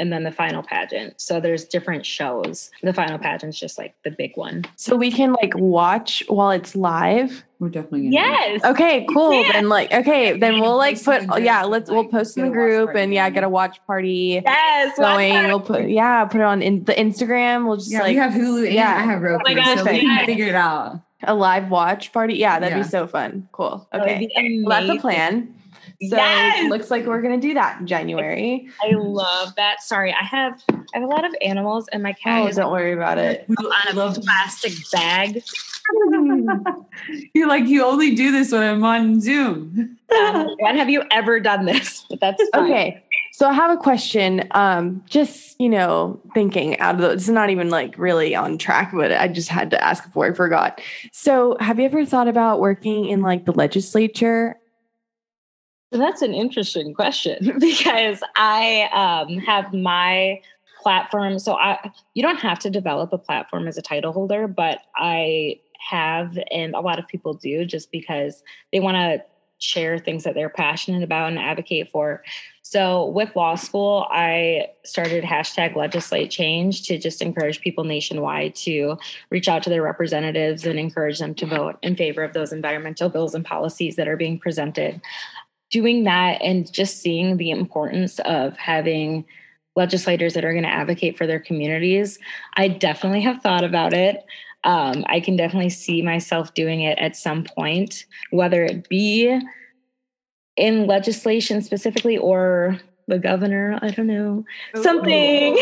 and 0.00 0.10
then 0.10 0.24
the 0.24 0.32
final 0.32 0.62
pageant. 0.62 1.20
So 1.20 1.40
there's 1.40 1.66
different 1.66 2.06
shows. 2.06 2.70
The 2.82 2.92
final 2.92 3.18
pageant's 3.18 3.60
just 3.60 3.76
like 3.76 3.94
the 4.02 4.10
big 4.10 4.34
one. 4.34 4.64
So 4.76 4.96
we 4.96 5.12
can 5.12 5.34
like 5.34 5.54
watch 5.56 6.24
while 6.28 6.50
it's 6.50 6.74
live. 6.74 7.44
We're 7.58 7.68
definitely 7.68 8.04
gonna 8.04 8.12
Yes. 8.12 8.64
Okay, 8.64 9.06
cool. 9.12 9.34
Yeah. 9.44 9.52
Then 9.52 9.68
like 9.68 9.92
okay, 9.92 10.38
then 10.38 10.60
we'll 10.60 10.78
like 10.78 11.02
put 11.04 11.42
yeah, 11.42 11.64
let's 11.64 11.90
we'll 11.90 12.08
post 12.08 12.38
in 12.38 12.46
the 12.46 12.50
group 12.50 12.96
and 12.96 13.12
yeah, 13.12 13.28
get 13.28 13.44
a 13.44 13.48
watch 13.48 13.78
party 13.86 14.40
Yes. 14.42 14.96
watch 14.96 15.16
going. 15.18 15.46
We'll 15.48 15.60
put 15.60 15.90
yeah, 15.90 16.24
put 16.24 16.40
it 16.40 16.44
on 16.44 16.62
in 16.62 16.82
the 16.84 16.94
Instagram. 16.94 17.66
We'll 17.66 17.76
just 17.76 17.92
Yeah, 17.92 18.00
like 18.00 18.08
we 18.08 18.16
have 18.16 18.32
Hulu 18.32 18.72
yeah. 18.72 18.96
I 18.96 19.02
have 19.02 19.20
Roku, 19.20 19.36
Oh 19.36 19.42
my 19.44 19.54
gosh, 19.54 19.78
so 19.78 19.84
we 19.84 20.00
can 20.00 20.24
figure 20.24 20.46
it 20.46 20.54
out. 20.54 21.02
A 21.24 21.34
live 21.34 21.70
watch 21.70 22.12
party. 22.12 22.34
Yeah, 22.34 22.58
that'd 22.58 22.76
Yeah. 22.76 22.82
be 22.82 22.88
so 22.88 23.06
fun. 23.06 23.48
Cool. 23.52 23.86
Okay. 23.94 24.28
Well, 24.64 24.70
that's 24.70 24.84
amazing. 24.84 25.00
plan. 25.00 25.54
So 26.08 26.16
Yes! 26.16 26.64
it 26.64 26.68
looks 26.70 26.90
like 26.90 27.04
we're 27.06 27.20
gonna 27.22 27.36
do 27.40 27.52
that 27.54 27.80
in 27.80 27.86
January. 27.86 28.68
I 28.82 28.94
love 28.94 29.54
that. 29.56 29.82
Sorry, 29.82 30.12
I 30.12 30.24
have 30.24 30.62
I 30.70 30.74
have 30.94 31.02
a 31.02 31.06
lot 31.06 31.24
of 31.24 31.34
animals, 31.42 31.88
and 31.92 32.02
my 32.02 32.12
cat 32.14 32.42
Oh, 32.42 32.46
is 32.46 32.56
don't 32.56 32.72
worry 32.72 32.92
about 32.92 33.18
it. 33.18 33.46
A 33.50 34.12
plastic 34.20 34.72
bag. 34.92 35.42
You're 37.34 37.48
like, 37.48 37.66
you 37.66 37.84
only 37.84 38.14
do 38.14 38.30
this 38.32 38.52
when 38.52 38.62
I'm 38.62 38.84
on 38.84 39.20
Zoom. 39.20 39.98
Um, 40.16 40.48
when 40.60 40.76
have 40.76 40.88
you 40.90 41.02
ever 41.10 41.40
done 41.40 41.64
this? 41.66 42.04
But 42.08 42.20
that's 42.20 42.42
fine. 42.54 42.64
Okay. 42.70 43.02
So 43.40 43.48
I 43.48 43.54
have 43.54 43.70
a 43.70 43.78
question. 43.78 44.46
Um, 44.50 45.02
just 45.08 45.58
you 45.58 45.70
know, 45.70 46.20
thinking 46.34 46.78
out 46.78 46.96
of 46.96 47.00
the, 47.00 47.10
it's 47.12 47.30
not 47.30 47.48
even 47.48 47.70
like 47.70 47.96
really 47.96 48.34
on 48.34 48.58
track, 48.58 48.92
but 48.94 49.12
I 49.12 49.28
just 49.28 49.48
had 49.48 49.70
to 49.70 49.82
ask 49.82 50.04
before 50.04 50.26
I 50.26 50.34
forgot. 50.34 50.78
So, 51.10 51.56
have 51.58 51.78
you 51.78 51.86
ever 51.86 52.04
thought 52.04 52.28
about 52.28 52.60
working 52.60 53.06
in 53.06 53.22
like 53.22 53.46
the 53.46 53.52
legislature? 53.52 54.58
That's 55.90 56.20
an 56.20 56.34
interesting 56.34 56.92
question 56.92 57.56
because 57.58 58.22
I 58.36 58.90
um, 58.92 59.38
have 59.38 59.72
my 59.72 60.42
platform. 60.82 61.38
So 61.38 61.54
I, 61.54 61.90
you 62.12 62.22
don't 62.22 62.40
have 62.40 62.58
to 62.58 62.68
develop 62.68 63.10
a 63.14 63.18
platform 63.18 63.66
as 63.66 63.78
a 63.78 63.82
title 63.82 64.12
holder, 64.12 64.48
but 64.48 64.82
I 64.96 65.60
have, 65.88 66.38
and 66.50 66.74
a 66.74 66.80
lot 66.80 66.98
of 66.98 67.08
people 67.08 67.32
do, 67.32 67.64
just 67.64 67.90
because 67.90 68.42
they 68.70 68.80
want 68.80 68.96
to 68.96 69.24
share 69.60 69.98
things 69.98 70.24
that 70.24 70.34
they're 70.34 70.50
passionate 70.50 71.02
about 71.02 71.28
and 71.28 71.38
advocate 71.38 71.90
for. 71.90 72.22
So 72.70 73.06
with 73.06 73.34
law 73.34 73.56
school, 73.56 74.06
I 74.12 74.68
started 74.84 75.24
hashtag 75.24 75.74
legislate 75.74 76.30
change 76.30 76.86
to 76.86 76.98
just 76.98 77.20
encourage 77.20 77.60
people 77.60 77.82
nationwide 77.82 78.54
to 78.66 78.96
reach 79.28 79.48
out 79.48 79.64
to 79.64 79.70
their 79.70 79.82
representatives 79.82 80.64
and 80.64 80.78
encourage 80.78 81.18
them 81.18 81.34
to 81.34 81.46
vote 81.46 81.78
in 81.82 81.96
favor 81.96 82.22
of 82.22 82.32
those 82.32 82.52
environmental 82.52 83.08
bills 83.08 83.34
and 83.34 83.44
policies 83.44 83.96
that 83.96 84.06
are 84.06 84.16
being 84.16 84.38
presented 84.38 85.00
doing 85.70 86.04
that 86.04 86.40
and 86.42 86.72
just 86.72 86.98
seeing 87.00 87.38
the 87.38 87.50
importance 87.50 88.20
of 88.20 88.56
having 88.56 89.24
legislators 89.74 90.34
that 90.34 90.44
are 90.44 90.52
going 90.52 90.62
to 90.64 90.70
advocate 90.70 91.18
for 91.18 91.26
their 91.26 91.40
communities, 91.40 92.20
I 92.54 92.68
definitely 92.68 93.22
have 93.22 93.42
thought 93.42 93.64
about 93.64 93.94
it. 93.94 94.24
Um, 94.62 95.04
I 95.08 95.18
can 95.18 95.36
definitely 95.36 95.70
see 95.70 96.02
myself 96.02 96.54
doing 96.54 96.82
it 96.82 96.98
at 96.98 97.16
some 97.16 97.44
point, 97.44 98.04
whether 98.30 98.62
it 98.62 98.88
be 98.88 99.40
in 100.60 100.86
legislation 100.86 101.62
specifically 101.62 102.18
or 102.18 102.78
the 103.08 103.18
governor. 103.18 103.78
I 103.82 103.90
don't 103.90 104.06
know. 104.06 104.44
Something. 104.82 105.56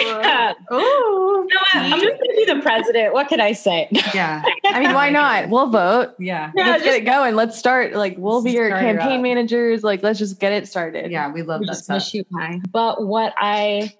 Oh, 0.70 1.46
You 1.48 1.54
know 1.54 1.60
what? 1.60 1.76
I'm 1.76 2.00
just 2.00 2.20
going 2.20 2.30
to 2.30 2.34
be 2.36 2.44
the 2.44 2.60
president. 2.60 3.14
What 3.14 3.28
can 3.28 3.40
I 3.40 3.52
say? 3.52 3.88
Yeah. 4.12 4.44
I 4.66 4.80
mean, 4.80 4.92
why 4.92 5.08
not? 5.08 5.48
We'll 5.48 5.70
vote. 5.70 6.10
Yeah. 6.18 6.50
Yeah, 6.54 6.66
let's 6.66 6.82
get 6.82 6.94
it 6.94 7.04
going. 7.06 7.36
Let's 7.36 7.58
start. 7.58 7.94
Like, 7.94 8.16
we'll 8.18 8.42
be 8.42 8.50
your 8.50 8.68
campaign 8.68 9.22
managers. 9.22 9.82
Like, 9.82 10.02
let's 10.02 10.18
just 10.18 10.40
get 10.40 10.52
it 10.52 10.68
started. 10.68 11.10
Yeah. 11.10 11.32
We 11.32 11.40
love 11.42 11.60
We're 11.60 11.66
that 11.66 11.72
just 11.72 11.88
gonna 11.88 12.00
stuff. 12.00 12.10
shoot 12.10 12.26
high. 12.34 12.60
But 12.70 13.06
what 13.06 13.32
I 13.38 13.94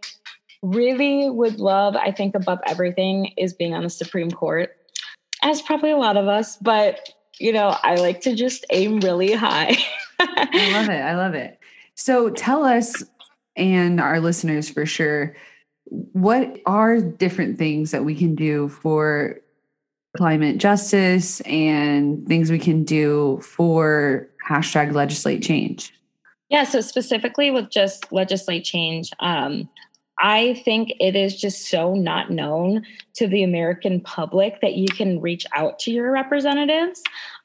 really 0.63 1.31
would 1.31 1.59
love, 1.59 1.97
I 1.97 2.11
think 2.11 2.35
above 2.35 2.59
everything, 2.67 3.33
is 3.39 3.55
being 3.55 3.73
on 3.73 3.83
the 3.83 3.91
Supreme 3.91 4.31
Court. 4.31 4.77
As 5.43 5.63
probably 5.63 5.93
a 5.93 5.97
lot 5.97 6.17
of 6.19 6.27
us, 6.29 6.57
but 6.57 7.09
you 7.39 7.53
know, 7.53 7.77
I 7.83 7.95
like 7.95 8.21
to 8.23 8.35
just 8.35 8.67
aim 8.71 9.01
really 9.01 9.33
high. 9.33 9.77
I 10.21 10.73
love 10.73 10.89
it. 10.89 11.01
I 11.01 11.17
love 11.17 11.35
it. 11.35 11.59
So 11.95 12.31
tell 12.31 12.65
us 12.65 13.05
and 13.57 14.01
our 14.01 14.21
listeners 14.21 14.71
for 14.71 14.87
sure 14.87 15.37
what 15.91 16.61
are 16.67 17.01
different 17.01 17.59
things 17.59 17.91
that 17.91 18.05
we 18.05 18.15
can 18.15 18.35
do 18.35 18.69
for 18.69 19.41
climate 20.17 20.59
justice 20.59 21.41
and 21.43 22.27
things 22.27 22.51
we 22.51 22.59
can 22.59 22.85
do 22.85 23.41
for 23.43 24.29
hashtag 24.49 24.93
legislate 24.95 25.43
change 25.43 25.93
Yeah, 26.49 26.65
so 26.65 26.81
specifically 26.81 27.51
with 27.51 27.71
just 27.71 28.11
legislate 28.13 28.65
change, 28.65 29.11
um, 29.21 29.69
I 30.19 30.55
think 30.65 30.93
it 30.99 31.15
is 31.15 31.41
just 31.41 31.69
so 31.69 31.95
not 31.95 32.31
known 32.31 32.85
to 33.15 33.29
the 33.29 33.43
American 33.43 34.01
public 34.01 34.61
that 34.63 34.75
you 34.75 34.89
can 34.89 35.21
reach 35.21 35.47
out 35.55 35.79
to 35.81 35.93
your 35.93 36.11
representatives. 36.11 37.03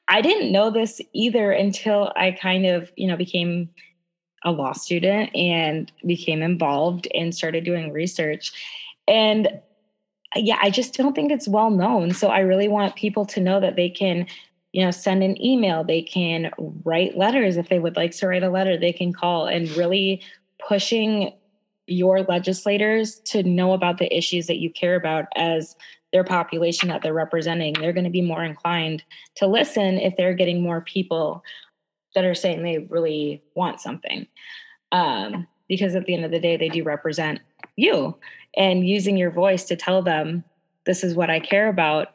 I 0.08 0.22
didn't 0.22 0.52
know 0.52 0.70
this 0.70 1.02
either 1.14 1.52
until 1.52 2.12
I 2.16 2.32
kind 2.32 2.66
of, 2.66 2.92
you 2.96 3.08
know, 3.08 3.18
became 3.18 3.70
a 4.44 4.52
law 4.52 4.74
student 4.74 5.34
and 5.36 5.92
became 6.06 6.42
involved 6.42 7.08
and 7.14 7.34
started 7.34 7.64
doing 7.64 7.92
research. 7.92 8.52
And 9.08 9.48
uh, 9.48 10.40
yeah, 10.40 10.58
I 10.62 10.70
just 10.70 10.96
don't 10.96 11.14
think 11.14 11.32
it's 11.32 11.48
well 11.48 11.70
known. 11.70 12.14
So 12.14 12.28
I 12.28 12.40
really 12.40 12.68
want 12.68 12.96
people 12.96 13.26
to 13.28 13.40
know 13.40 13.60
that 13.60 13.76
they 13.76 13.90
can 13.90 14.28
you 14.74 14.84
know 14.84 14.92
send 14.92 15.24
an 15.24 15.42
email 15.42 15.84
they 15.84 16.02
can 16.02 16.52
write 16.84 17.16
letters 17.16 17.58
if 17.58 17.70
they 17.70 17.80
would 17.80 17.96
like 17.96 18.12
to 18.12 18.28
write 18.28 18.44
a 18.44 18.50
letter 18.50 18.76
they 18.76 18.92
can 18.92 19.14
call 19.14 19.46
and 19.46 19.70
really 19.78 20.20
pushing 20.68 21.32
your 21.88 22.24
legislators 22.24 23.20
to 23.20 23.44
know 23.44 23.74
about 23.74 23.98
the 23.98 24.16
issues 24.16 24.48
that 24.48 24.58
you 24.58 24.72
care 24.72 24.96
about 24.96 25.26
as 25.36 25.76
their 26.14 26.24
population 26.24 26.88
that 26.88 27.02
they're 27.02 27.14
representing 27.14 27.74
they're 27.74 27.92
going 27.92 28.06
to 28.06 28.10
be 28.10 28.22
more 28.22 28.44
inclined 28.44 29.04
to 29.36 29.48
listen 29.48 29.98
if 29.98 30.16
they're 30.16 30.34
getting 30.34 30.62
more 30.62 30.80
people 30.80 31.44
that 32.16 32.26
are 32.26 32.36
saying 32.36 32.64
they 32.64 32.80
really 32.90 33.42
want 33.56 33.82
something. 33.82 34.28
Um, 34.92 35.48
because 35.68 35.96
at 35.96 36.06
the 36.06 36.14
end 36.14 36.26
of 36.26 36.32
the 36.32 36.40
day 36.40 36.58
they 36.58 36.70
do 36.70 36.84
represent 36.84 37.40
you. 37.76 38.16
And 38.56 38.88
using 38.88 39.18
your 39.18 39.32
voice 39.32 39.64
to 39.66 39.76
tell 39.76 40.02
them 40.02 40.44
this 40.86 41.04
is 41.04 41.16
what 41.16 41.30
i 41.30 41.40
care 41.40 41.70
about 41.70 42.10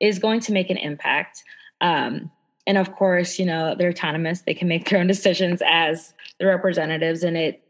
is 0.00 0.18
going 0.18 0.40
to 0.40 0.52
make 0.52 0.70
an 0.70 0.78
impact. 0.78 1.44
Um, 1.80 2.30
and 2.66 2.78
of 2.78 2.92
course, 2.92 3.38
you 3.38 3.44
know, 3.44 3.74
they're 3.78 3.90
autonomous. 3.90 4.40
They 4.40 4.54
can 4.54 4.66
make 4.66 4.88
their 4.88 4.98
own 4.98 5.06
decisions 5.14 5.62
as 5.64 6.14
the 6.40 6.46
representatives, 6.46 7.22
and 7.22 7.36
it, 7.36 7.62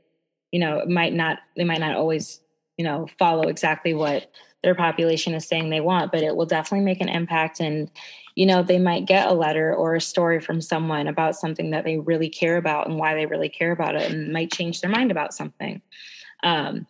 you 0.52 0.60
know, 0.60 0.84
might 0.86 1.12
not, 1.12 1.40
they 1.56 1.64
might 1.64 1.80
not 1.80 1.96
always, 1.96 2.40
you 2.78 2.84
know, 2.84 3.08
follow 3.18 3.48
exactly 3.48 3.92
what 3.92 4.30
their 4.64 4.74
population 4.74 5.34
is 5.34 5.46
saying 5.46 5.70
they 5.70 5.80
want, 5.80 6.10
but 6.10 6.22
it 6.22 6.34
will 6.34 6.46
definitely 6.46 6.84
make 6.84 7.00
an 7.00 7.08
impact. 7.08 7.60
And, 7.60 7.90
you 8.34 8.46
know, 8.46 8.62
they 8.62 8.78
might 8.78 9.06
get 9.06 9.28
a 9.28 9.34
letter 9.34 9.74
or 9.74 9.94
a 9.94 10.00
story 10.00 10.40
from 10.40 10.60
someone 10.60 11.06
about 11.06 11.36
something 11.36 11.70
that 11.70 11.84
they 11.84 11.98
really 11.98 12.28
care 12.28 12.56
about 12.56 12.88
and 12.88 12.98
why 12.98 13.14
they 13.14 13.26
really 13.26 13.48
care 13.48 13.70
about 13.70 13.94
it, 13.94 14.10
and 14.10 14.32
might 14.32 14.50
change 14.50 14.80
their 14.80 14.90
mind 14.90 15.10
about 15.10 15.34
something. 15.34 15.80
Um, 16.42 16.86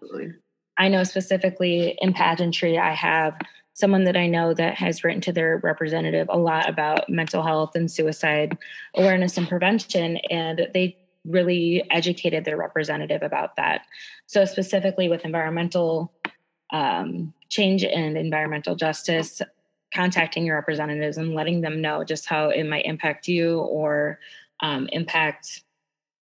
I 0.79 0.89
know 0.89 1.05
specifically 1.05 1.99
in 2.01 2.13
pageantry, 2.13 2.79
I 2.79 2.95
have 2.95 3.37
someone 3.75 4.05
that 4.05 4.17
I 4.17 4.27
know 4.27 4.55
that 4.55 4.77
has 4.77 5.05
written 5.05 5.21
to 5.23 5.33
their 5.33 5.59
representative 5.63 6.29
a 6.31 6.39
lot 6.39 6.69
about 6.69 7.09
mental 7.11 7.43
health 7.43 7.73
and 7.75 7.91
suicide 7.91 8.57
awareness 8.95 9.37
and 9.37 9.49
prevention, 9.49 10.17
and 10.31 10.69
they 10.73 10.97
really 11.25 11.85
educated 11.91 12.45
their 12.45 12.57
representative 12.57 13.23
about 13.23 13.57
that. 13.57 13.83
So, 14.27 14.45
specifically 14.45 15.09
with 15.09 15.25
environmental 15.25 16.13
um, 16.73 17.33
change 17.49 17.85
and 17.85 18.17
environmental 18.17 18.75
justice, 18.75 19.43
contacting 19.93 20.45
your 20.45 20.57
representatives 20.57 21.17
and 21.17 21.35
letting 21.35 21.61
them 21.61 21.81
know 21.81 22.05
just 22.05 22.27
how 22.27 22.49
it 22.49 22.65
might 22.65 22.85
impact 22.85 23.29
you 23.29 23.59
or 23.61 24.19
um, 24.61 24.89
impact 24.93 25.63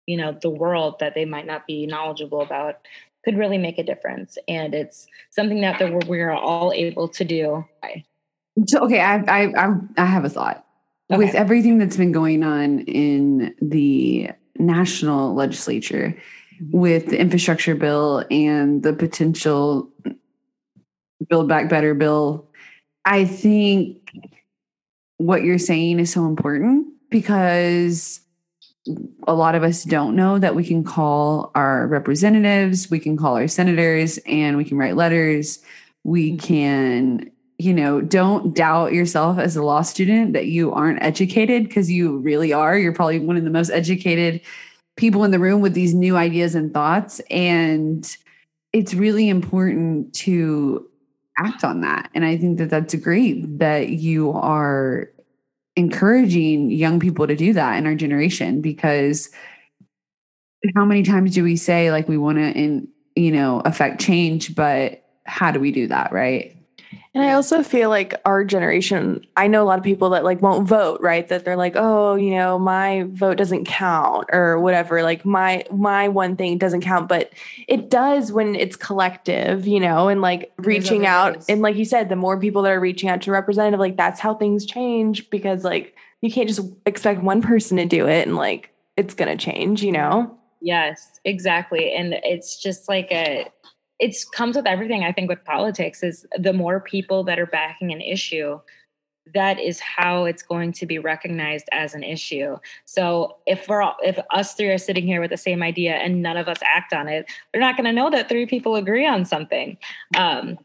you 0.07 0.17
know 0.17 0.37
the 0.43 0.51
world 0.51 0.99
that 0.99 1.15
they 1.15 1.25
might 1.25 1.47
not 1.47 1.67
be 1.67 1.87
knowledgeable 1.87 2.41
about 2.41 2.81
could 3.25 3.39
really 3.39 3.59
make 3.59 3.79
a 3.79 3.85
difference. 3.85 4.37
And 4.49 4.75
it's 4.75 5.07
something 5.31 5.61
that 5.61 5.79
the, 5.79 6.05
we're 6.09 6.33
all 6.33 6.73
able 6.73 7.09
to 7.09 7.25
do. 7.25 7.65
Okay 7.79 8.05
i 9.01 9.15
i 9.29 9.53
i, 9.57 9.75
I 9.97 10.05
have 10.05 10.25
a 10.25 10.29
thought. 10.29 10.67
With 11.09 11.35
everything 11.35 11.77
that's 11.77 11.97
been 11.97 12.13
going 12.13 12.43
on 12.43 12.81
in 12.81 13.55
the 13.61 14.31
national 14.59 15.35
legislature 15.35 16.17
with 16.71 17.09
the 17.09 17.19
infrastructure 17.19 17.75
bill 17.75 18.25
and 18.31 18.83
the 18.83 18.95
potential 18.95 19.91
build 21.29 21.49
back 21.49 21.69
better 21.69 21.95
bill 21.95 22.49
i 23.05 23.25
think 23.25 23.99
what 25.19 25.43
you're 25.43 25.59
saying 25.59 26.01
is 26.01 26.13
so 26.13 26.27
important 26.27 26.87
because 27.11 28.21
a 29.29 29.35
lot 29.35 29.55
of 29.55 29.63
us 29.63 29.85
don't 29.85 30.17
know 30.17 30.39
that 30.39 30.57
we 30.57 30.65
can 30.65 30.83
call 30.83 31.53
our 31.55 31.87
representatives, 31.87 32.91
we 32.91 32.99
can 32.99 33.17
call 33.17 33.37
our 33.37 33.47
senators, 33.47 34.19
and 34.27 34.57
we 34.57 34.65
can 34.65 34.77
write 34.77 34.97
letters. 34.97 35.61
We 36.05 36.33
mm-hmm. 36.33 36.39
can, 36.39 37.31
you 37.59 37.73
know, 37.73 38.01
don't 38.01 38.55
doubt 38.55 38.93
yourself 38.93 39.39
as 39.39 39.55
a 39.55 39.63
law 39.63 39.83
student 39.83 40.33
that 40.33 40.47
you 40.47 40.73
aren't 40.73 41.03
educated 41.03 41.69
because 41.69 41.91
you 41.91 42.19
really 42.19 42.53
are. 42.53 42.77
You're 42.77 42.93
probably 42.93 43.21
one 43.21 43.37
of 43.37 43.45
the 43.45 43.51
most 43.51 43.71
educated 43.71 44.41
people 44.97 45.23
in 45.23 45.31
the 45.31 45.39
room 45.39 45.61
with 45.61 45.75
these 45.75 45.95
new 45.95 46.17
ideas 46.17 46.55
and 46.57 46.75
thoughts. 46.75 47.21
And 47.31 48.17
it's 48.73 48.95
really 48.95 49.29
important 49.29 50.13
to 50.15 50.89
act 51.39 51.65
on 51.65 51.81
that. 51.81 52.11
And 52.15 52.25
I 52.25 52.37
think 52.37 52.59
that 52.59 52.71
that's 52.71 52.95
great 52.97 53.59
that 53.59 53.89
you 53.91 54.33
are 54.33 55.11
encouraging 55.77 56.71
young 56.71 57.01
people 57.01 57.27
to 57.27 57.37
do 57.37 57.53
that 57.55 57.77
in 57.77 57.87
our 57.87 57.95
generation 57.95 58.61
because 58.61 59.31
how 60.75 60.85
many 60.85 61.03
times 61.03 61.35
do 61.35 61.43
we 61.43 61.57
say 61.57 61.91
like 61.91 62.09
we 62.09 62.19
want 62.19 62.39
to 62.39 62.51
in 62.53 62.87
you 63.17 63.33
know 63.33 63.61
affect 63.65 64.01
change 64.01 64.55
but 64.55 65.03
how 65.25 65.51
do 65.51 65.59
we 65.59 65.73
do 65.73 65.87
that 65.87 66.13
right 66.13 66.57
and 67.15 67.23
I 67.23 67.33
also 67.33 67.63
feel 67.63 67.91
like 67.91 68.15
our 68.25 68.43
generation, 68.43 69.27
I 69.37 69.47
know 69.47 69.63
a 69.63 69.67
lot 69.67 69.79
of 69.79 69.85
people 69.85 70.11
that 70.11 70.25
like 70.25 70.41
won't 70.41 70.67
vote, 70.67 71.01
right? 71.03 71.29
That 71.29 71.45
they're 71.45 71.57
like, 71.57 71.75
"Oh, 71.77 72.15
you 72.15 72.31
know, 72.31 72.59
my 72.59 73.05
vote 73.11 73.37
doesn't 73.37 73.67
count 73.67 74.29
or 74.33 74.59
whatever. 74.59 75.03
Like 75.03 75.25
my 75.25 75.65
my 75.71 76.09
one 76.09 76.37
thing 76.37 76.57
doesn't 76.57 76.81
count, 76.81 77.09
but 77.09 77.31
it 77.69 77.91
does 77.91 78.33
when 78.33 78.55
it's 78.55 78.77
collective, 78.77 79.67
you 79.67 79.79
know, 79.79 80.09
and 80.09 80.23
like 80.23 80.53
reaching 80.59 81.07
out 81.07 81.37
ways. 81.37 81.47
and 81.51 81.61
like 81.61 81.77
you 81.77 81.85
said, 81.85 82.09
the 82.09 82.17
more 82.17 82.39
people 82.41 82.63
that 82.63 82.73
are 82.73 82.81
reaching 82.81 83.11
out 83.11 83.21
to 83.23 83.31
representative, 83.31 83.81
like 83.81 83.97
that's 83.99 84.21
how 84.21 84.35
things 84.35 84.65
change 84.65 85.29
because 85.29 85.65
like 85.65 85.95
you 86.23 86.33
can't 86.33 86.49
just 86.49 86.63
expect 86.87 87.23
one 87.23 87.43
person 87.43 87.77
to 87.77 87.85
do 87.85 88.09
it 88.09 88.27
and 88.27 88.37
like 88.37 88.71
it's 88.97 89.15
going 89.15 89.37
to 89.37 89.43
change, 89.43 89.83
you 89.83 89.93
know? 89.93 90.39
Yes, 90.61 91.21
exactly. 91.25 91.93
And 91.93 92.15
it's 92.23 92.57
just 92.57 92.89
like 92.89 93.09
a 93.11 93.49
it 94.03 94.17
comes 94.33 94.57
with 94.57 94.67
everything 94.67 95.05
i 95.05 95.13
think 95.13 95.29
with 95.29 95.43
politics 95.45 96.03
is 96.03 96.27
the 96.37 96.53
more 96.53 96.81
people 96.81 97.23
that 97.23 97.39
are 97.39 97.47
backing 97.47 97.93
an 97.93 98.01
issue 98.01 98.59
that 99.35 99.61
is 99.61 99.79
how 99.81 100.25
it's 100.25 100.43
going 100.43 100.73
to 100.73 100.87
be 100.87 100.99
recognized 100.99 101.69
as 101.73 101.95
an 101.95 102.03
issue. 102.03 102.57
So 102.87 103.37
if 103.47 103.69
we're 103.69 103.83
all, 103.83 103.97
if 104.03 104.19
us 104.31 104.55
three 104.55 104.69
are 104.69 104.79
sitting 104.79 105.07
here 105.07 105.21
with 105.21 105.31
the 105.31 105.37
same 105.37 105.63
idea 105.63 105.95
and 105.95 106.23
none 106.23 106.37
of 106.37 106.49
us 106.49 106.59
act 106.65 106.93
on 106.93 107.09
it 107.09 107.31
they're 107.53 107.61
not 107.61 107.77
going 107.77 107.85
to 107.85 107.93
know 107.93 108.11
that 108.11 108.29
three 108.29 108.47
people 108.47 108.75
agree 108.77 109.07
on 109.07 109.25
something. 109.25 109.77
Um, 110.17 110.59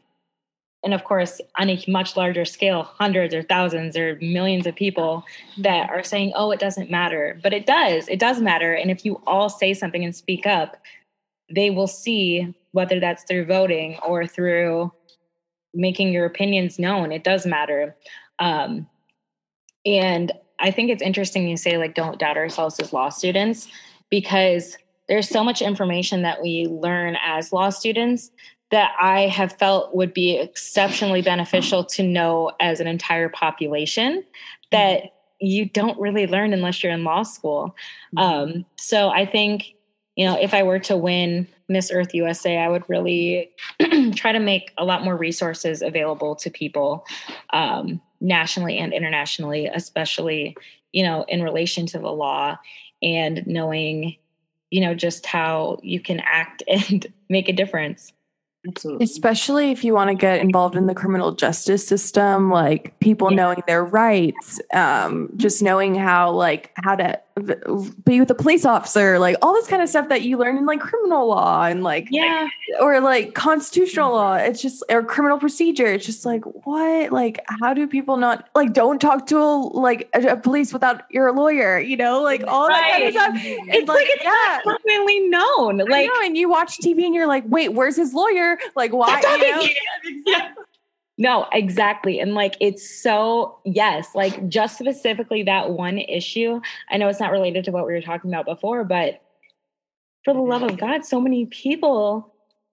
and 0.84 0.94
of 0.94 1.04
course 1.04 1.40
on 1.56 1.70
a 1.70 1.84
much 1.88 2.16
larger 2.16 2.44
scale 2.44 2.82
hundreds 2.82 3.34
or 3.34 3.42
thousands 3.42 3.96
or 3.96 4.16
millions 4.20 4.66
of 4.66 4.74
people 4.74 5.24
that 5.58 5.90
are 5.90 6.02
saying 6.02 6.32
oh 6.34 6.50
it 6.50 6.60
doesn't 6.60 6.90
matter. 6.90 7.38
But 7.42 7.52
it 7.52 7.66
does 7.66 8.08
it 8.08 8.18
does 8.18 8.40
matter. 8.40 8.72
And 8.72 8.90
if 8.90 9.04
you 9.04 9.20
all 9.26 9.48
say 9.48 9.74
something 9.74 10.04
and 10.04 10.14
speak 10.14 10.46
up 10.46 10.76
they 11.50 11.70
will 11.70 11.86
see 11.86 12.54
whether 12.72 13.00
that's 13.00 13.24
through 13.24 13.46
voting 13.46 13.98
or 14.06 14.26
through 14.26 14.92
making 15.74 16.12
your 16.12 16.26
opinions 16.26 16.78
known. 16.78 17.12
It 17.12 17.24
does 17.24 17.46
matter. 17.46 17.96
Um, 18.38 18.88
and 19.84 20.32
I 20.58 20.70
think 20.70 20.90
it's 20.90 21.02
interesting 21.02 21.48
you 21.48 21.56
say, 21.56 21.78
like, 21.78 21.94
don't 21.94 22.18
doubt 22.18 22.36
ourselves 22.36 22.80
as 22.80 22.92
law 22.92 23.08
students 23.08 23.68
because 24.10 24.76
there's 25.08 25.28
so 25.28 25.44
much 25.44 25.62
information 25.62 26.22
that 26.22 26.42
we 26.42 26.66
learn 26.66 27.16
as 27.24 27.52
law 27.52 27.70
students 27.70 28.30
that 28.70 28.92
I 29.00 29.28
have 29.28 29.52
felt 29.52 29.94
would 29.94 30.12
be 30.12 30.36
exceptionally 30.36 31.22
beneficial 31.22 31.84
to 31.84 32.02
know 32.02 32.52
as 32.60 32.80
an 32.80 32.86
entire 32.86 33.30
population 33.30 34.24
that 34.70 35.14
you 35.40 35.64
don't 35.64 35.98
really 35.98 36.26
learn 36.26 36.52
unless 36.52 36.82
you're 36.82 36.92
in 36.92 37.04
law 37.04 37.22
school. 37.22 37.74
Mm-hmm. 38.14 38.18
Um, 38.18 38.66
so 38.76 39.08
I 39.08 39.24
think 39.24 39.74
you 40.18 40.24
know, 40.26 40.36
if 40.36 40.52
I 40.52 40.64
were 40.64 40.80
to 40.80 40.96
win 40.96 41.46
Miss 41.68 41.90
Earth 41.90 42.14
USA, 42.14 42.58
I 42.58 42.68
would 42.68 42.84
really 42.88 43.50
try 44.14 44.32
to 44.32 44.40
make 44.40 44.72
a 44.78 44.84
lot 44.84 45.04
more 45.04 45.16
resources 45.16 45.82
available 45.82 46.34
to 46.36 46.50
people 46.50 47.04
um, 47.52 48.00
nationally 48.20 48.78
and 48.78 48.92
internationally, 48.92 49.66
especially, 49.66 50.56
you 50.92 51.02
know, 51.02 51.24
in 51.28 51.42
relation 51.42 51.86
to 51.86 51.98
the 51.98 52.10
law 52.10 52.56
and 53.02 53.46
knowing, 53.46 54.16
you 54.70 54.80
know, 54.80 54.94
just 54.94 55.26
how 55.26 55.78
you 55.82 56.00
can 56.00 56.20
act 56.20 56.62
and 56.68 57.06
make 57.28 57.48
a 57.48 57.52
difference. 57.52 58.12
Absolutely. 58.66 59.04
Especially 59.04 59.70
if 59.70 59.84
you 59.84 59.94
want 59.94 60.10
to 60.10 60.14
get 60.14 60.40
involved 60.40 60.74
in 60.74 60.86
the 60.86 60.94
criminal 60.94 61.32
justice 61.32 61.86
system, 61.86 62.50
like 62.50 62.98
people 62.98 63.30
yeah. 63.30 63.36
knowing 63.36 63.62
their 63.66 63.84
rights, 63.84 64.60
um, 64.74 65.30
just 65.36 65.62
knowing 65.62 65.94
how 65.94 66.32
like 66.32 66.72
how 66.74 66.96
to 66.96 67.18
be 68.04 68.20
with 68.20 68.30
a 68.30 68.34
police 68.34 68.64
officer, 68.64 69.18
like 69.18 69.36
all 69.42 69.54
this 69.54 69.66
kind 69.66 69.82
of 69.82 69.88
stuff 69.88 70.08
that 70.08 70.22
you 70.22 70.36
learn 70.36 70.56
in 70.56 70.66
like 70.66 70.80
criminal 70.80 71.28
law 71.28 71.64
and 71.64 71.82
like 71.82 72.08
yeah, 72.10 72.48
or 72.80 73.00
like 73.00 73.34
constitutional 73.34 74.12
law. 74.12 74.34
It's 74.34 74.62
just 74.62 74.82
or 74.90 75.02
criminal 75.02 75.38
procedure. 75.38 75.86
It's 75.86 76.06
just 76.06 76.24
like 76.24 76.42
what? 76.66 77.12
Like 77.12 77.40
how 77.60 77.74
do 77.74 77.86
people 77.86 78.16
not 78.16 78.48
like 78.54 78.72
don't 78.72 79.00
talk 79.00 79.26
to 79.28 79.38
a, 79.38 79.54
like 79.56 80.08
a, 80.14 80.28
a 80.28 80.36
police 80.36 80.72
without 80.72 81.02
your 81.10 81.32
lawyer? 81.32 81.78
You 81.78 81.96
know, 81.96 82.22
like 82.22 82.42
all 82.46 82.68
right. 82.68 82.80
that 82.80 82.90
kind 82.90 83.04
of 83.04 83.12
stuff. 83.12 83.34
It's, 83.36 83.76
it's 83.76 83.88
like, 83.88 83.98
like, 83.98 84.06
it's 84.10 84.24
yeah, 84.24 84.60
perfectly 84.64 85.20
known. 85.28 85.78
Like 85.78 86.08
know, 86.08 86.20
and 86.22 86.36
you 86.36 86.48
watch 86.48 86.78
TV 86.78 87.04
and 87.04 87.14
you're 87.14 87.26
like, 87.26 87.44
wait, 87.46 87.70
where's 87.70 87.96
his 87.96 88.14
lawyer? 88.14 88.58
Like 88.76 88.92
why? 88.92 89.20
You 89.20 90.32
know? 90.32 90.48
No, 91.20 91.48
exactly. 91.52 92.20
And 92.20 92.34
like 92.34 92.56
it's 92.60 92.88
so, 92.88 93.58
yes, 93.64 94.14
like 94.14 94.48
just 94.48 94.78
specifically 94.78 95.42
that 95.42 95.70
one 95.70 95.98
issue. 95.98 96.60
I 96.90 96.96
know 96.96 97.08
it's 97.08 97.18
not 97.18 97.32
related 97.32 97.64
to 97.64 97.72
what 97.72 97.86
we 97.86 97.92
were 97.92 98.00
talking 98.00 98.30
about 98.30 98.46
before, 98.46 98.84
but 98.84 99.20
for 100.24 100.32
the 100.32 100.40
love 100.40 100.62
of 100.62 100.70
mm-hmm. 100.70 100.86
God, 100.86 101.04
so 101.04 101.20
many 101.20 101.46
people 101.46 102.32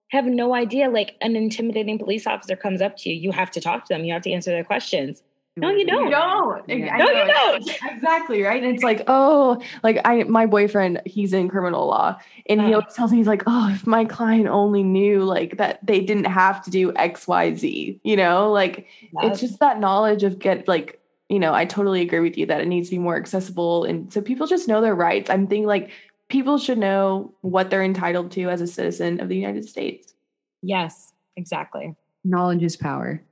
have 0.10 0.26
no 0.26 0.54
idea. 0.54 0.90
Like 0.90 1.16
an 1.22 1.36
intimidating 1.36 1.98
police 1.98 2.28
officer 2.28 2.56
comes 2.56 2.82
up 2.82 2.96
to 2.98 3.10
you, 3.10 3.16
you 3.16 3.32
have 3.32 3.50
to 3.52 3.60
talk 3.60 3.86
to 3.86 3.94
them, 3.94 4.06
you 4.06 4.14
have 4.14 4.22
to 4.22 4.32
answer 4.32 4.52
their 4.52 4.64
questions. 4.64 5.24
No, 5.58 5.70
you 5.70 5.86
don't. 5.86 6.06
You 6.06 6.12
don't. 6.12 6.70
Yeah. 6.70 6.98
No, 6.98 7.10
you 7.10 7.26
don't. 7.26 7.72
Exactly 7.96 8.44
right. 8.44 8.62
And 8.62 8.76
it's 8.76 8.84
like, 8.84 9.04
oh, 9.08 9.62
like 9.84 10.00
I, 10.04 10.24
my 10.24 10.46
boyfriend, 10.46 11.02
he's 11.06 11.32
in 11.34 11.48
criminal 11.48 11.88
law, 11.88 12.20
and 12.48 12.60
he 12.60 12.68
uh-huh. 12.68 12.76
always 12.76 12.94
tells 12.94 13.12
me 13.12 13.18
he's 13.18 13.28
like, 13.28 13.44
oh, 13.48 13.72
if 13.74 13.88
my 13.88 14.04
client 14.04 14.48
only 14.48 14.84
knew 14.84 15.24
like 15.24 15.58
that 15.58 15.80
they 15.86 16.02
didn't 16.02 16.26
have 16.26 16.64
to 16.66 16.70
do 16.70 16.94
X, 16.96 17.28
Y, 17.28 17.56
Z. 17.56 18.00
You 18.04 18.18
know, 18.18 18.52
like 18.52 18.88
it's 19.22 19.40
just 19.40 19.60
that 19.60 19.80
knowledge 19.80 20.24
of 20.24 20.40
get 20.40 20.68
like, 20.68 21.00
you 21.30 21.40
know, 21.40 21.54
I 21.54 21.66
totally 21.66 22.02
agree 22.02 22.20
with 22.20 22.38
you 22.38 22.46
that 22.48 22.62
it 22.62 22.68
needs 22.68 22.90
to 22.90 22.96
be 22.96 23.00
more 23.00 23.16
accessible, 23.16 23.86
and 23.86 24.12
so 24.12 24.22
people 24.22 24.48
just 24.48 24.68
know 24.68 24.82
their 24.82 24.96
rights. 24.96 25.30
I'm 25.30 25.48
thinking 25.48 25.68
like 25.68 25.92
people 26.28 26.58
should 26.58 26.78
know 26.78 27.34
what 27.42 27.70
they're 27.70 27.84
entitled 27.84 28.32
to 28.32 28.50
as 28.50 28.60
a 28.60 28.68
citizen 28.68 29.22
of 29.22 29.30
the 29.30 29.38
United 29.38 29.68
States. 29.68 30.14
Yes, 30.62 31.14
exactly. 31.38 31.96
Knowledge 32.26 32.64
is 32.64 32.76
power. 32.76 33.24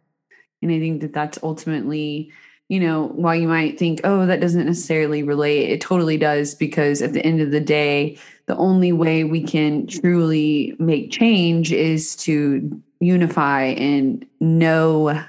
And 0.63 0.71
I 0.71 0.79
think 0.79 1.01
that 1.01 1.13
that's 1.13 1.37
ultimately, 1.43 2.31
you 2.69 2.79
know, 2.79 3.07
while 3.09 3.35
you 3.35 3.47
might 3.47 3.77
think, 3.77 4.01
oh, 4.03 4.25
that 4.25 4.41
doesn't 4.41 4.65
necessarily 4.65 5.21
relate, 5.23 5.69
it 5.69 5.81
totally 5.81 6.17
does 6.17 6.55
because 6.55 7.01
at 7.01 7.13
the 7.13 7.25
end 7.25 7.41
of 7.41 7.51
the 7.51 7.59
day, 7.59 8.17
the 8.45 8.55
only 8.57 8.91
way 8.91 9.23
we 9.23 9.41
can 9.41 9.87
truly 9.87 10.75
make 10.79 11.11
change 11.11 11.71
is 11.71 12.15
to 12.17 12.81
unify 12.99 13.63
and 13.63 14.25
know 14.39 15.23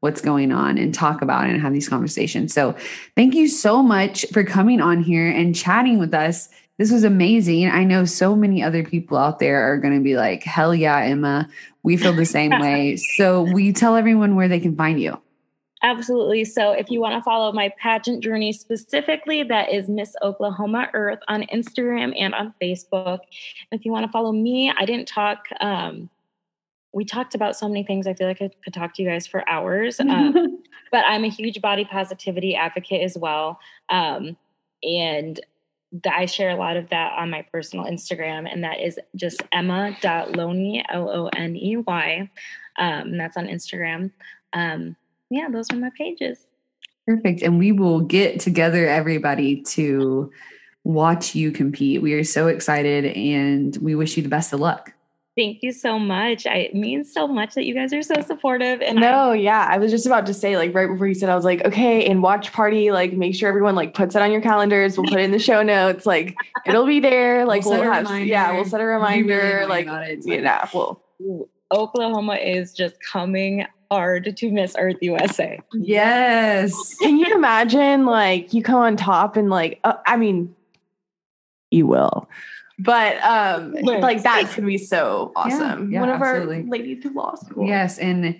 what's 0.00 0.20
going 0.20 0.52
on 0.52 0.78
and 0.78 0.94
talk 0.94 1.22
about 1.22 1.46
it 1.46 1.50
and 1.50 1.60
have 1.60 1.72
these 1.72 1.88
conversations. 1.88 2.52
So, 2.52 2.76
thank 3.16 3.34
you 3.34 3.48
so 3.48 3.82
much 3.82 4.24
for 4.32 4.44
coming 4.44 4.80
on 4.80 5.02
here 5.02 5.28
and 5.28 5.54
chatting 5.54 5.98
with 5.98 6.14
us. 6.14 6.48
This 6.78 6.92
was 6.92 7.02
amazing. 7.02 7.68
I 7.68 7.82
know 7.82 8.04
so 8.04 8.36
many 8.36 8.62
other 8.62 8.84
people 8.84 9.18
out 9.18 9.40
there 9.40 9.60
are 9.60 9.78
going 9.78 9.94
to 9.94 10.02
be 10.02 10.16
like, 10.16 10.44
hell 10.44 10.72
yeah, 10.72 10.98
Emma. 10.98 11.48
We 11.82 11.96
feel 11.96 12.12
the 12.12 12.24
same 12.24 12.50
way. 12.60 12.96
So, 13.16 13.42
will 13.42 13.60
you 13.60 13.72
tell 13.72 13.96
everyone 13.96 14.36
where 14.36 14.46
they 14.46 14.60
can 14.60 14.76
find 14.76 15.00
you? 15.00 15.20
Absolutely. 15.82 16.44
So, 16.44 16.70
if 16.70 16.88
you 16.88 17.00
want 17.00 17.14
to 17.14 17.22
follow 17.22 17.50
my 17.50 17.72
pageant 17.80 18.22
journey 18.22 18.52
specifically, 18.52 19.42
that 19.42 19.72
is 19.72 19.88
Miss 19.88 20.14
Oklahoma 20.22 20.88
Earth 20.94 21.18
on 21.26 21.42
Instagram 21.52 22.14
and 22.16 22.32
on 22.32 22.54
Facebook. 22.62 23.20
If 23.72 23.84
you 23.84 23.90
want 23.90 24.06
to 24.06 24.12
follow 24.12 24.30
me, 24.30 24.72
I 24.76 24.84
didn't 24.84 25.08
talk. 25.08 25.46
Um, 25.60 26.08
we 26.92 27.04
talked 27.04 27.34
about 27.34 27.56
so 27.56 27.68
many 27.68 27.82
things. 27.82 28.06
I 28.06 28.14
feel 28.14 28.28
like 28.28 28.40
I 28.40 28.50
could 28.62 28.72
talk 28.72 28.94
to 28.94 29.02
you 29.02 29.08
guys 29.08 29.26
for 29.26 29.48
hours. 29.48 30.00
Um, 30.08 30.62
but 30.90 31.04
I'm 31.06 31.22
a 31.24 31.28
huge 31.28 31.60
body 31.60 31.84
positivity 31.84 32.56
advocate 32.56 33.02
as 33.02 33.18
well. 33.18 33.58
Um, 33.90 34.38
and 34.82 35.38
I 36.10 36.26
share 36.26 36.50
a 36.50 36.56
lot 36.56 36.76
of 36.76 36.90
that 36.90 37.12
on 37.16 37.30
my 37.30 37.42
personal 37.52 37.86
Instagram, 37.86 38.50
and 38.50 38.64
that 38.64 38.80
is 38.80 38.98
just 39.16 39.42
emma.loney, 39.52 40.84
L 40.88 41.08
O 41.10 41.28
N 41.28 41.56
E 41.56 41.76
Y. 41.78 42.30
Um, 42.78 43.16
that's 43.16 43.36
on 43.36 43.46
Instagram. 43.46 44.10
Um, 44.52 44.96
yeah, 45.30 45.48
those 45.50 45.70
are 45.72 45.76
my 45.76 45.90
pages. 45.96 46.38
Perfect. 47.06 47.42
And 47.42 47.58
we 47.58 47.72
will 47.72 48.00
get 48.00 48.40
together, 48.40 48.86
everybody, 48.86 49.62
to 49.62 50.30
watch 50.84 51.34
you 51.34 51.50
compete. 51.52 52.02
We 52.02 52.14
are 52.14 52.24
so 52.24 52.48
excited 52.48 53.04
and 53.06 53.76
we 53.78 53.94
wish 53.94 54.16
you 54.16 54.22
the 54.22 54.28
best 54.28 54.52
of 54.52 54.60
luck. 54.60 54.92
Thank 55.38 55.62
you 55.62 55.70
so 55.70 56.00
much. 56.00 56.48
I, 56.48 56.56
it 56.56 56.74
means 56.74 57.12
so 57.12 57.28
much 57.28 57.54
that 57.54 57.64
you 57.64 57.72
guys 57.72 57.92
are 57.92 58.02
so 58.02 58.20
supportive. 58.22 58.82
And 58.82 58.98
no, 58.98 59.30
I, 59.30 59.34
yeah, 59.36 59.68
I 59.70 59.78
was 59.78 59.92
just 59.92 60.04
about 60.04 60.26
to 60.26 60.34
say, 60.34 60.56
like 60.56 60.74
right 60.74 60.88
before 60.88 61.06
you 61.06 61.14
said, 61.14 61.28
I 61.28 61.36
was 61.36 61.44
like, 61.44 61.64
okay, 61.64 62.04
and 62.06 62.24
watch 62.24 62.52
party, 62.52 62.90
like 62.90 63.12
make 63.12 63.36
sure 63.36 63.48
everyone 63.48 63.76
like 63.76 63.94
puts 63.94 64.16
it 64.16 64.22
on 64.22 64.32
your 64.32 64.40
calendars. 64.40 64.98
We'll 64.98 65.06
put 65.06 65.20
it 65.20 65.22
in 65.22 65.30
the 65.30 65.38
show 65.38 65.62
notes. 65.62 66.06
Like 66.06 66.36
it'll 66.66 66.86
be 66.86 66.98
there. 66.98 67.46
Like 67.46 67.64
we'll, 67.64 67.78
we'll 67.78 67.92
have, 67.92 68.26
yeah, 68.26 68.52
we'll 68.52 68.64
set 68.64 68.80
a 68.80 68.84
reminder. 68.84 69.36
Really 69.60 69.66
like 69.66 69.86
it, 69.86 70.26
you 70.26 70.40
know, 70.40 70.64
well, 70.74 71.48
Oklahoma 71.70 72.34
is 72.34 72.72
just 72.72 72.96
coming 73.00 73.64
hard 73.92 74.36
to 74.36 74.50
Miss 74.50 74.74
Earth 74.76 74.96
USA. 75.02 75.60
Yes. 75.72 76.96
Can 76.96 77.16
you 77.16 77.32
imagine 77.32 78.06
like 78.06 78.52
you 78.52 78.64
come 78.64 78.80
on 78.80 78.96
top 78.96 79.36
and 79.36 79.50
like 79.50 79.78
uh, 79.84 79.94
I 80.04 80.16
mean, 80.16 80.52
you 81.70 81.86
will 81.86 82.28
but 82.78 83.22
um 83.24 83.72
like 83.82 84.22
that's 84.22 84.54
gonna 84.54 84.66
be 84.66 84.78
so 84.78 85.32
awesome. 85.34 85.90
Yeah, 85.90 85.96
yeah, 85.96 86.00
One 86.00 86.10
of 86.10 86.22
absolutely. 86.22 86.56
our 86.58 86.62
ladies 86.64 87.02
who 87.02 87.12
law 87.14 87.34
school. 87.34 87.66
Yes, 87.66 87.98
and 87.98 88.38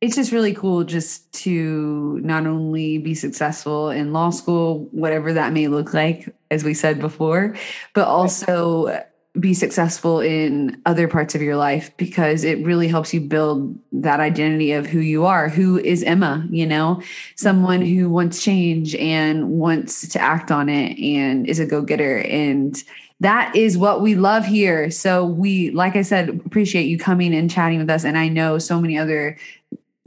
it's 0.00 0.14
just 0.14 0.30
really 0.30 0.54
cool 0.54 0.84
just 0.84 1.30
to 1.32 2.20
not 2.22 2.46
only 2.46 2.98
be 2.98 3.14
successful 3.14 3.90
in 3.90 4.12
law 4.12 4.30
school, 4.30 4.88
whatever 4.92 5.32
that 5.32 5.52
may 5.52 5.66
look 5.66 5.92
like, 5.92 6.28
as 6.50 6.62
we 6.62 6.74
said 6.74 7.00
before, 7.00 7.56
but 7.94 8.06
also 8.06 9.04
be 9.40 9.54
successful 9.54 10.20
in 10.20 10.80
other 10.86 11.06
parts 11.06 11.34
of 11.34 11.42
your 11.42 11.56
life 11.56 11.96
because 11.96 12.44
it 12.44 12.64
really 12.64 12.88
helps 12.88 13.12
you 13.12 13.20
build 13.20 13.78
that 13.92 14.20
identity 14.20 14.72
of 14.72 14.86
who 14.86 15.00
you 15.00 15.26
are. 15.26 15.48
Who 15.48 15.78
is 15.78 16.02
Emma? 16.02 16.46
You 16.50 16.66
know, 16.66 17.02
someone 17.36 17.82
who 17.82 18.08
wants 18.08 18.42
change 18.42 18.94
and 18.96 19.50
wants 19.50 20.08
to 20.08 20.20
act 20.20 20.50
on 20.50 20.68
it 20.68 20.98
and 20.98 21.48
is 21.48 21.58
a 21.60 21.66
go 21.66 21.82
getter. 21.82 22.18
And 22.18 22.82
that 23.20 23.54
is 23.56 23.76
what 23.76 24.00
we 24.00 24.14
love 24.14 24.44
here. 24.44 24.90
So, 24.90 25.24
we, 25.24 25.70
like 25.70 25.96
I 25.96 26.02
said, 26.02 26.28
appreciate 26.28 26.84
you 26.84 26.98
coming 26.98 27.34
and 27.34 27.50
chatting 27.50 27.78
with 27.78 27.90
us. 27.90 28.04
And 28.04 28.16
I 28.16 28.28
know 28.28 28.58
so 28.58 28.80
many 28.80 28.96
other 28.96 29.36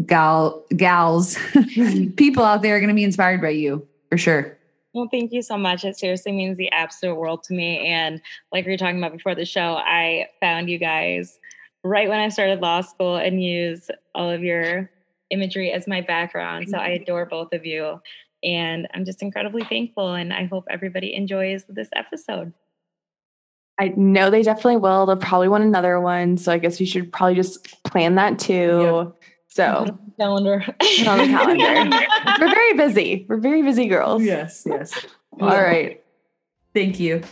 gal 0.05 0.63
gals 0.75 1.37
people 2.15 2.43
out 2.43 2.61
there 2.61 2.75
are 2.75 2.79
going 2.79 2.89
to 2.89 2.95
be 2.95 3.03
inspired 3.03 3.41
by 3.41 3.49
you 3.49 3.87
for 4.09 4.17
sure. 4.17 4.57
Well 4.93 5.07
thank 5.09 5.31
you 5.31 5.41
so 5.41 5.57
much. 5.57 5.85
It 5.85 5.97
seriously 5.97 6.31
means 6.31 6.57
the 6.57 6.71
absolute 6.71 7.15
world 7.15 7.43
to 7.43 7.53
me. 7.53 7.87
And 7.87 8.21
like 8.51 8.65
we 8.65 8.71
were 8.71 8.77
talking 8.77 8.97
about 8.97 9.13
before 9.13 9.35
the 9.35 9.45
show 9.45 9.75
i 9.75 10.27
found 10.39 10.69
you 10.69 10.77
guys 10.77 11.39
right 11.83 12.09
when 12.09 12.19
i 12.19 12.29
started 12.29 12.59
law 12.61 12.81
school 12.81 13.15
and 13.15 13.43
use 13.43 13.89
all 14.13 14.29
of 14.29 14.43
your 14.43 14.89
imagery 15.29 15.71
as 15.71 15.87
my 15.87 16.01
background. 16.01 16.67
So 16.69 16.77
i 16.77 16.89
adore 16.89 17.25
both 17.25 17.53
of 17.53 17.65
you. 17.65 18.01
And 18.43 18.87
i'm 18.93 19.05
just 19.05 19.21
incredibly 19.21 19.63
thankful. 19.63 20.13
And 20.13 20.33
i 20.33 20.45
hope 20.45 20.65
everybody 20.69 21.13
enjoys 21.15 21.63
this 21.69 21.89
episode 21.95 22.53
I 23.81 23.87
know 23.97 24.29
they 24.29 24.43
definitely 24.43 24.77
will. 24.77 25.07
They'll 25.07 25.17
probably 25.17 25.47
want 25.47 25.63
another 25.63 25.99
one. 25.99 26.37
So 26.37 26.51
I 26.51 26.59
guess 26.59 26.79
we 26.79 26.85
should 26.85 27.11
probably 27.11 27.33
just 27.33 27.83
plan 27.83 28.13
that 28.13 28.37
too. 28.37 29.07
Yep. 29.07 29.23
So 29.47 29.99
calendar. 30.19 30.63
On 31.07 31.17
the 31.17 31.25
calendar. 31.25 31.99
We're 32.39 32.51
very 32.51 32.73
busy. 32.75 33.25
We're 33.27 33.37
very 33.37 33.63
busy 33.63 33.87
girls. 33.87 34.21
Yes, 34.21 34.67
yes. 34.67 34.93
All 35.39 35.49
yeah. 35.49 35.61
right. 35.61 36.03
Thank 36.75 36.99
you. 36.99 37.23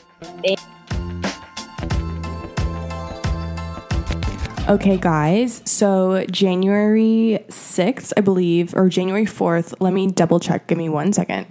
Okay, 4.68 4.98
guys. 4.98 5.62
So 5.66 6.26
January 6.32 7.46
6th, 7.48 8.12
I 8.18 8.22
believe, 8.22 8.74
or 8.76 8.90
January 8.90 9.26
4th, 9.26 9.76
let 9.80 9.94
me 9.94 10.08
double 10.08 10.40
check. 10.40 10.66
Give 10.66 10.80
me 10.80 10.90
one 10.90 11.14
second. 11.14 11.46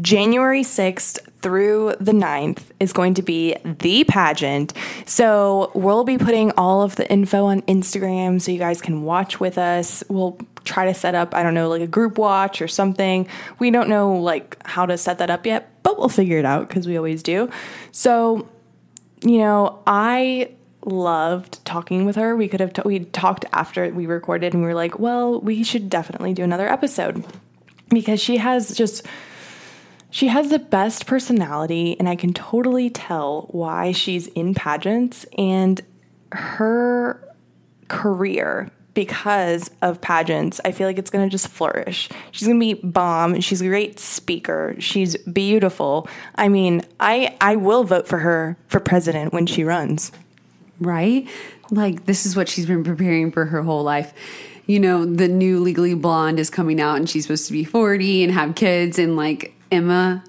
January 0.00 0.62
6th 0.62 1.20
through 1.40 1.94
the 2.00 2.12
9th 2.12 2.62
is 2.80 2.92
going 2.92 3.14
to 3.14 3.22
be 3.22 3.56
the 3.64 4.04
pageant. 4.04 4.72
So 5.06 5.70
we'll 5.74 6.04
be 6.04 6.18
putting 6.18 6.50
all 6.52 6.82
of 6.82 6.96
the 6.96 7.10
info 7.10 7.44
on 7.46 7.62
Instagram 7.62 8.40
so 8.40 8.50
you 8.50 8.58
guys 8.58 8.80
can 8.80 9.02
watch 9.02 9.38
with 9.38 9.58
us. 9.58 10.02
We'll 10.08 10.38
try 10.64 10.86
to 10.86 10.94
set 10.94 11.14
up, 11.14 11.34
I 11.34 11.42
don't 11.42 11.54
know, 11.54 11.68
like 11.68 11.82
a 11.82 11.86
group 11.86 12.18
watch 12.18 12.60
or 12.60 12.68
something. 12.68 13.28
We 13.58 13.70
don't 13.70 13.88
know 13.88 14.14
like 14.14 14.56
how 14.66 14.86
to 14.86 14.98
set 14.98 15.18
that 15.18 15.30
up 15.30 15.46
yet, 15.46 15.70
but 15.82 15.98
we'll 15.98 16.08
figure 16.08 16.38
it 16.38 16.44
out 16.44 16.68
because 16.68 16.86
we 16.86 16.96
always 16.96 17.22
do. 17.22 17.50
So, 17.92 18.48
you 19.22 19.38
know, 19.38 19.80
I 19.86 20.50
loved 20.86 21.64
talking 21.64 22.04
with 22.04 22.16
her. 22.16 22.34
We 22.36 22.48
could 22.48 22.60
have 22.60 22.72
t- 22.72 22.82
we 22.84 23.00
talked 23.00 23.44
after 23.52 23.88
we 23.90 24.06
recorded 24.06 24.54
and 24.54 24.62
we 24.62 24.68
were 24.68 24.74
like, 24.74 24.98
"Well, 24.98 25.40
we 25.40 25.62
should 25.62 25.88
definitely 25.88 26.34
do 26.34 26.42
another 26.42 26.68
episode." 26.68 27.24
Because 27.88 28.20
she 28.20 28.38
has 28.38 28.76
just 28.76 29.06
she 30.14 30.28
has 30.28 30.48
the 30.48 30.60
best 30.60 31.06
personality, 31.06 31.98
and 31.98 32.08
I 32.08 32.14
can 32.14 32.32
totally 32.32 32.88
tell 32.88 33.48
why 33.50 33.90
she's 33.90 34.28
in 34.28 34.54
pageants 34.54 35.26
and 35.36 35.80
her 36.30 37.34
career 37.88 38.70
because 38.94 39.72
of 39.82 40.00
pageants. 40.00 40.60
I 40.64 40.70
feel 40.70 40.86
like 40.86 40.98
it's 40.98 41.10
going 41.10 41.28
to 41.28 41.30
just 41.30 41.48
flourish. 41.48 42.08
She's 42.30 42.46
going 42.46 42.60
to 42.60 42.64
be 42.64 42.74
bomb. 42.74 43.40
She's 43.40 43.60
a 43.60 43.66
great 43.66 43.98
speaker. 43.98 44.76
She's 44.78 45.16
beautiful. 45.16 46.08
I 46.36 46.48
mean, 46.48 46.82
I 47.00 47.36
I 47.40 47.56
will 47.56 47.82
vote 47.82 48.06
for 48.06 48.18
her 48.18 48.56
for 48.68 48.78
president 48.78 49.32
when 49.32 49.46
she 49.46 49.64
runs. 49.64 50.12
Right? 50.78 51.28
Like 51.72 52.06
this 52.06 52.24
is 52.24 52.36
what 52.36 52.48
she's 52.48 52.66
been 52.66 52.84
preparing 52.84 53.32
for 53.32 53.46
her 53.46 53.62
whole 53.62 53.82
life 53.82 54.14
you 54.66 54.80
know, 54.80 55.04
the 55.04 55.28
new 55.28 55.60
Legally 55.60 55.94
Blonde 55.94 56.40
is 56.40 56.48
coming 56.48 56.80
out 56.80 56.96
and 56.96 57.08
she's 57.08 57.24
supposed 57.24 57.46
to 57.46 57.52
be 57.52 57.64
40 57.64 58.24
and 58.24 58.32
have 58.32 58.54
kids 58.54 58.98
and 58.98 59.16
like 59.16 59.53
Emma 59.74 60.24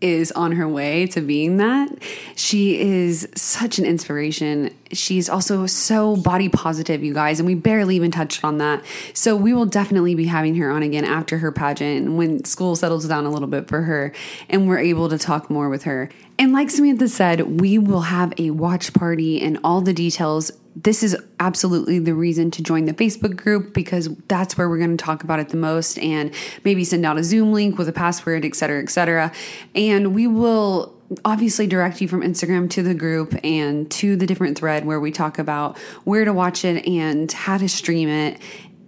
is 0.00 0.30
on 0.32 0.52
her 0.52 0.68
way 0.68 1.06
to 1.08 1.20
being 1.20 1.56
that. 1.56 1.88
She 2.36 2.78
is 2.80 3.28
such 3.34 3.78
an 3.78 3.84
inspiration. 3.84 4.72
She's 4.92 5.28
also 5.28 5.66
so 5.66 6.16
body 6.16 6.48
positive, 6.48 7.02
you 7.02 7.12
guys, 7.12 7.40
and 7.40 7.46
we 7.46 7.54
barely 7.54 7.96
even 7.96 8.10
touched 8.10 8.44
on 8.44 8.58
that. 8.58 8.84
So 9.12 9.34
we 9.34 9.52
will 9.52 9.66
definitely 9.66 10.14
be 10.14 10.26
having 10.26 10.54
her 10.56 10.70
on 10.70 10.82
again 10.82 11.04
after 11.04 11.38
her 11.38 11.50
pageant 11.50 12.12
when 12.12 12.44
school 12.44 12.76
settles 12.76 13.08
down 13.08 13.26
a 13.26 13.30
little 13.30 13.48
bit 13.48 13.68
for 13.68 13.82
her 13.82 14.12
and 14.48 14.68
we're 14.68 14.78
able 14.78 15.08
to 15.08 15.18
talk 15.18 15.50
more 15.50 15.68
with 15.68 15.82
her. 15.82 16.10
And 16.38 16.52
like 16.52 16.70
Samantha 16.70 17.08
said, 17.08 17.60
we 17.60 17.78
will 17.78 18.02
have 18.02 18.32
a 18.38 18.50
watch 18.50 18.92
party 18.92 19.42
and 19.42 19.58
all 19.64 19.80
the 19.80 19.92
details 19.92 20.52
this 20.82 21.02
is 21.02 21.16
absolutely 21.40 21.98
the 21.98 22.14
reason 22.14 22.50
to 22.52 22.62
join 22.62 22.84
the 22.84 22.94
Facebook 22.94 23.36
group 23.36 23.74
because 23.74 24.08
that's 24.28 24.56
where 24.56 24.68
we're 24.68 24.78
going 24.78 24.96
to 24.96 25.02
talk 25.02 25.24
about 25.24 25.40
it 25.40 25.48
the 25.48 25.56
most 25.56 25.98
and 25.98 26.32
maybe 26.64 26.84
send 26.84 27.04
out 27.04 27.18
a 27.18 27.24
Zoom 27.24 27.52
link 27.52 27.78
with 27.78 27.88
a 27.88 27.92
password, 27.92 28.44
et 28.44 28.54
cetera, 28.54 28.82
et 28.82 28.90
cetera. 28.90 29.32
And 29.74 30.14
we 30.14 30.26
will 30.26 30.94
obviously 31.24 31.66
direct 31.66 32.00
you 32.00 32.06
from 32.08 32.20
Instagram 32.20 32.70
to 32.70 32.82
the 32.82 32.94
group 32.94 33.34
and 33.42 33.90
to 33.90 34.14
the 34.14 34.26
different 34.26 34.58
thread 34.58 34.84
where 34.84 35.00
we 35.00 35.10
talk 35.10 35.38
about 35.38 35.78
where 36.04 36.24
to 36.24 36.32
watch 36.32 36.64
it 36.64 36.86
and 36.86 37.30
how 37.32 37.56
to 37.56 37.68
stream 37.68 38.08
it. 38.08 38.38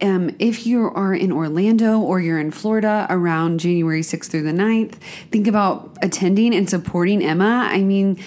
Um, 0.02 0.34
if 0.38 0.66
you 0.66 0.90
are 0.90 1.14
in 1.14 1.30
Orlando 1.30 1.98
or 1.98 2.20
you're 2.20 2.40
in 2.40 2.50
Florida 2.50 3.06
around 3.10 3.60
January 3.60 4.00
6th 4.00 4.30
through 4.30 4.42
the 4.42 4.52
9th, 4.52 4.94
think 5.30 5.46
about 5.46 5.96
attending 6.02 6.54
and 6.54 6.70
supporting 6.70 7.22
Emma. 7.22 7.68
I 7.70 7.82
mean, 7.82 8.18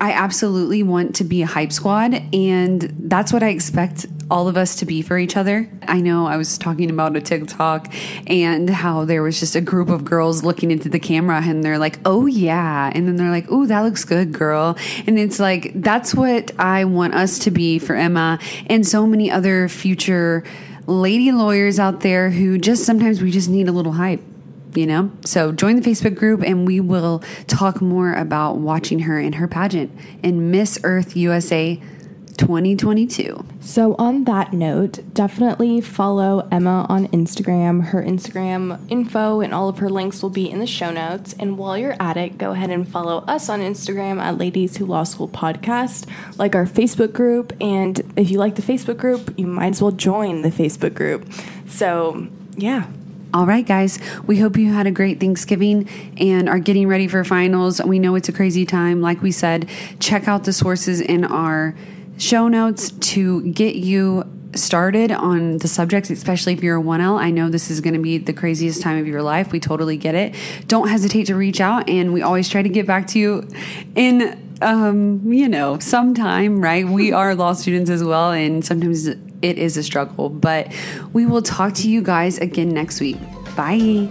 I 0.00 0.12
absolutely 0.12 0.82
want 0.82 1.14
to 1.16 1.24
be 1.24 1.42
a 1.42 1.46
hype 1.46 1.72
squad, 1.72 2.14
and 2.34 2.82
that's 2.98 3.32
what 3.32 3.42
I 3.42 3.48
expect 3.48 4.06
all 4.30 4.48
of 4.48 4.56
us 4.56 4.76
to 4.76 4.86
be 4.86 5.02
for 5.02 5.18
each 5.18 5.36
other. 5.36 5.70
I 5.82 6.00
know 6.00 6.26
I 6.26 6.36
was 6.36 6.58
talking 6.58 6.90
about 6.90 7.16
a 7.16 7.20
TikTok 7.20 7.92
and 8.26 8.68
how 8.68 9.04
there 9.04 9.22
was 9.22 9.38
just 9.38 9.54
a 9.54 9.60
group 9.60 9.88
of 9.88 10.04
girls 10.04 10.42
looking 10.42 10.70
into 10.70 10.88
the 10.88 10.98
camera 10.98 11.40
and 11.42 11.62
they're 11.62 11.78
like, 11.78 11.98
oh 12.04 12.26
yeah. 12.26 12.90
And 12.94 13.06
then 13.06 13.16
they're 13.16 13.30
like, 13.30 13.46
oh, 13.50 13.66
that 13.66 13.80
looks 13.82 14.04
good, 14.04 14.32
girl. 14.32 14.76
And 15.06 15.18
it's 15.18 15.38
like, 15.38 15.72
that's 15.74 16.14
what 16.14 16.52
I 16.58 16.84
want 16.84 17.14
us 17.14 17.38
to 17.40 17.50
be 17.50 17.78
for 17.78 17.94
Emma 17.94 18.38
and 18.66 18.86
so 18.86 19.06
many 19.06 19.30
other 19.30 19.68
future 19.68 20.42
lady 20.86 21.32
lawyers 21.32 21.78
out 21.78 22.00
there 22.00 22.30
who 22.30 22.58
just 22.58 22.84
sometimes 22.84 23.22
we 23.22 23.30
just 23.30 23.48
need 23.48 23.68
a 23.68 23.72
little 23.72 23.92
hype 23.92 24.20
you 24.76 24.86
know? 24.86 25.10
So 25.24 25.52
join 25.52 25.76
the 25.76 25.82
Facebook 25.82 26.14
group 26.14 26.42
and 26.42 26.66
we 26.66 26.80
will 26.80 27.22
talk 27.46 27.80
more 27.80 28.14
about 28.14 28.56
watching 28.56 29.00
her 29.00 29.18
in 29.18 29.34
her 29.34 29.48
pageant 29.48 29.90
in 30.22 30.50
Miss 30.50 30.78
Earth 30.84 31.16
USA 31.16 31.80
2022. 32.36 33.44
So, 33.60 33.94
on 33.98 34.24
that 34.24 34.52
note, 34.52 35.00
definitely 35.14 35.80
follow 35.80 36.46
Emma 36.50 36.86
on 36.88 37.08
Instagram. 37.08 37.86
Her 37.86 38.02
Instagram 38.02 38.80
info 38.90 39.40
and 39.40 39.54
all 39.54 39.68
of 39.68 39.78
her 39.78 39.88
links 39.88 40.22
will 40.22 40.30
be 40.30 40.50
in 40.50 40.58
the 40.58 40.66
show 40.66 40.90
notes. 40.90 41.34
And 41.38 41.56
while 41.56 41.78
you're 41.78 41.96
at 42.00 42.16
it, 42.16 42.38
go 42.38 42.52
ahead 42.52 42.70
and 42.70 42.86
follow 42.86 43.18
us 43.26 43.48
on 43.48 43.60
Instagram 43.60 44.20
at 44.20 44.38
Ladies 44.38 44.76
Who 44.76 44.86
Law 44.86 45.04
School 45.04 45.28
Podcast, 45.28 46.08
like 46.38 46.54
our 46.54 46.66
Facebook 46.66 47.12
group. 47.12 47.52
And 47.60 48.00
if 48.16 48.30
you 48.30 48.38
like 48.38 48.56
the 48.56 48.62
Facebook 48.62 48.98
group, 48.98 49.32
you 49.38 49.46
might 49.46 49.68
as 49.68 49.82
well 49.82 49.92
join 49.92 50.42
the 50.42 50.50
Facebook 50.50 50.94
group. 50.94 51.26
So, 51.66 52.28
yeah, 52.56 52.86
all 53.34 53.46
right, 53.46 53.66
guys, 53.66 53.98
we 54.28 54.38
hope 54.38 54.56
you 54.56 54.72
had 54.72 54.86
a 54.86 54.92
great 54.92 55.18
Thanksgiving 55.18 55.88
and 56.18 56.48
are 56.48 56.60
getting 56.60 56.86
ready 56.86 57.08
for 57.08 57.24
finals. 57.24 57.82
We 57.82 57.98
know 57.98 58.14
it's 58.14 58.28
a 58.28 58.32
crazy 58.32 58.64
time. 58.64 59.00
Like 59.00 59.22
we 59.22 59.32
said, 59.32 59.68
check 59.98 60.28
out 60.28 60.44
the 60.44 60.52
sources 60.52 61.00
in 61.00 61.24
our 61.24 61.74
show 62.16 62.46
notes 62.46 62.92
to 62.92 63.42
get 63.50 63.74
you 63.74 64.22
started 64.58 65.12
on 65.12 65.58
the 65.58 65.68
subjects, 65.68 66.10
especially 66.10 66.52
if 66.52 66.62
you're 66.62 66.78
a 66.78 66.82
1L. 66.82 67.18
I 67.18 67.30
know 67.30 67.48
this 67.48 67.70
is 67.70 67.80
going 67.80 67.94
to 67.94 68.00
be 68.00 68.18
the 68.18 68.32
craziest 68.32 68.82
time 68.82 68.98
of 68.98 69.06
your 69.06 69.22
life. 69.22 69.52
We 69.52 69.60
totally 69.60 69.96
get 69.96 70.14
it. 70.14 70.34
Don't 70.66 70.88
hesitate 70.88 71.26
to 71.26 71.34
reach 71.34 71.60
out, 71.60 71.88
and 71.88 72.12
we 72.12 72.22
always 72.22 72.48
try 72.48 72.62
to 72.62 72.68
get 72.68 72.86
back 72.86 73.06
to 73.08 73.18
you 73.18 73.48
in 73.94 74.40
um, 74.62 75.20
you 75.32 75.48
know, 75.48 75.78
sometime, 75.78 76.60
right? 76.60 76.86
We 76.86 77.12
are 77.12 77.34
law 77.34 77.52
students 77.52 77.90
as 77.90 78.02
well, 78.02 78.32
and 78.32 78.64
sometimes 78.64 79.06
it 79.06 79.18
is 79.42 79.76
a 79.76 79.82
struggle, 79.82 80.30
but 80.30 80.72
we 81.12 81.26
will 81.26 81.42
talk 81.42 81.74
to 81.74 81.90
you 81.90 82.02
guys 82.02 82.38
again 82.38 82.70
next 82.70 83.00
week. 83.00 83.18
Bye. 83.56 84.08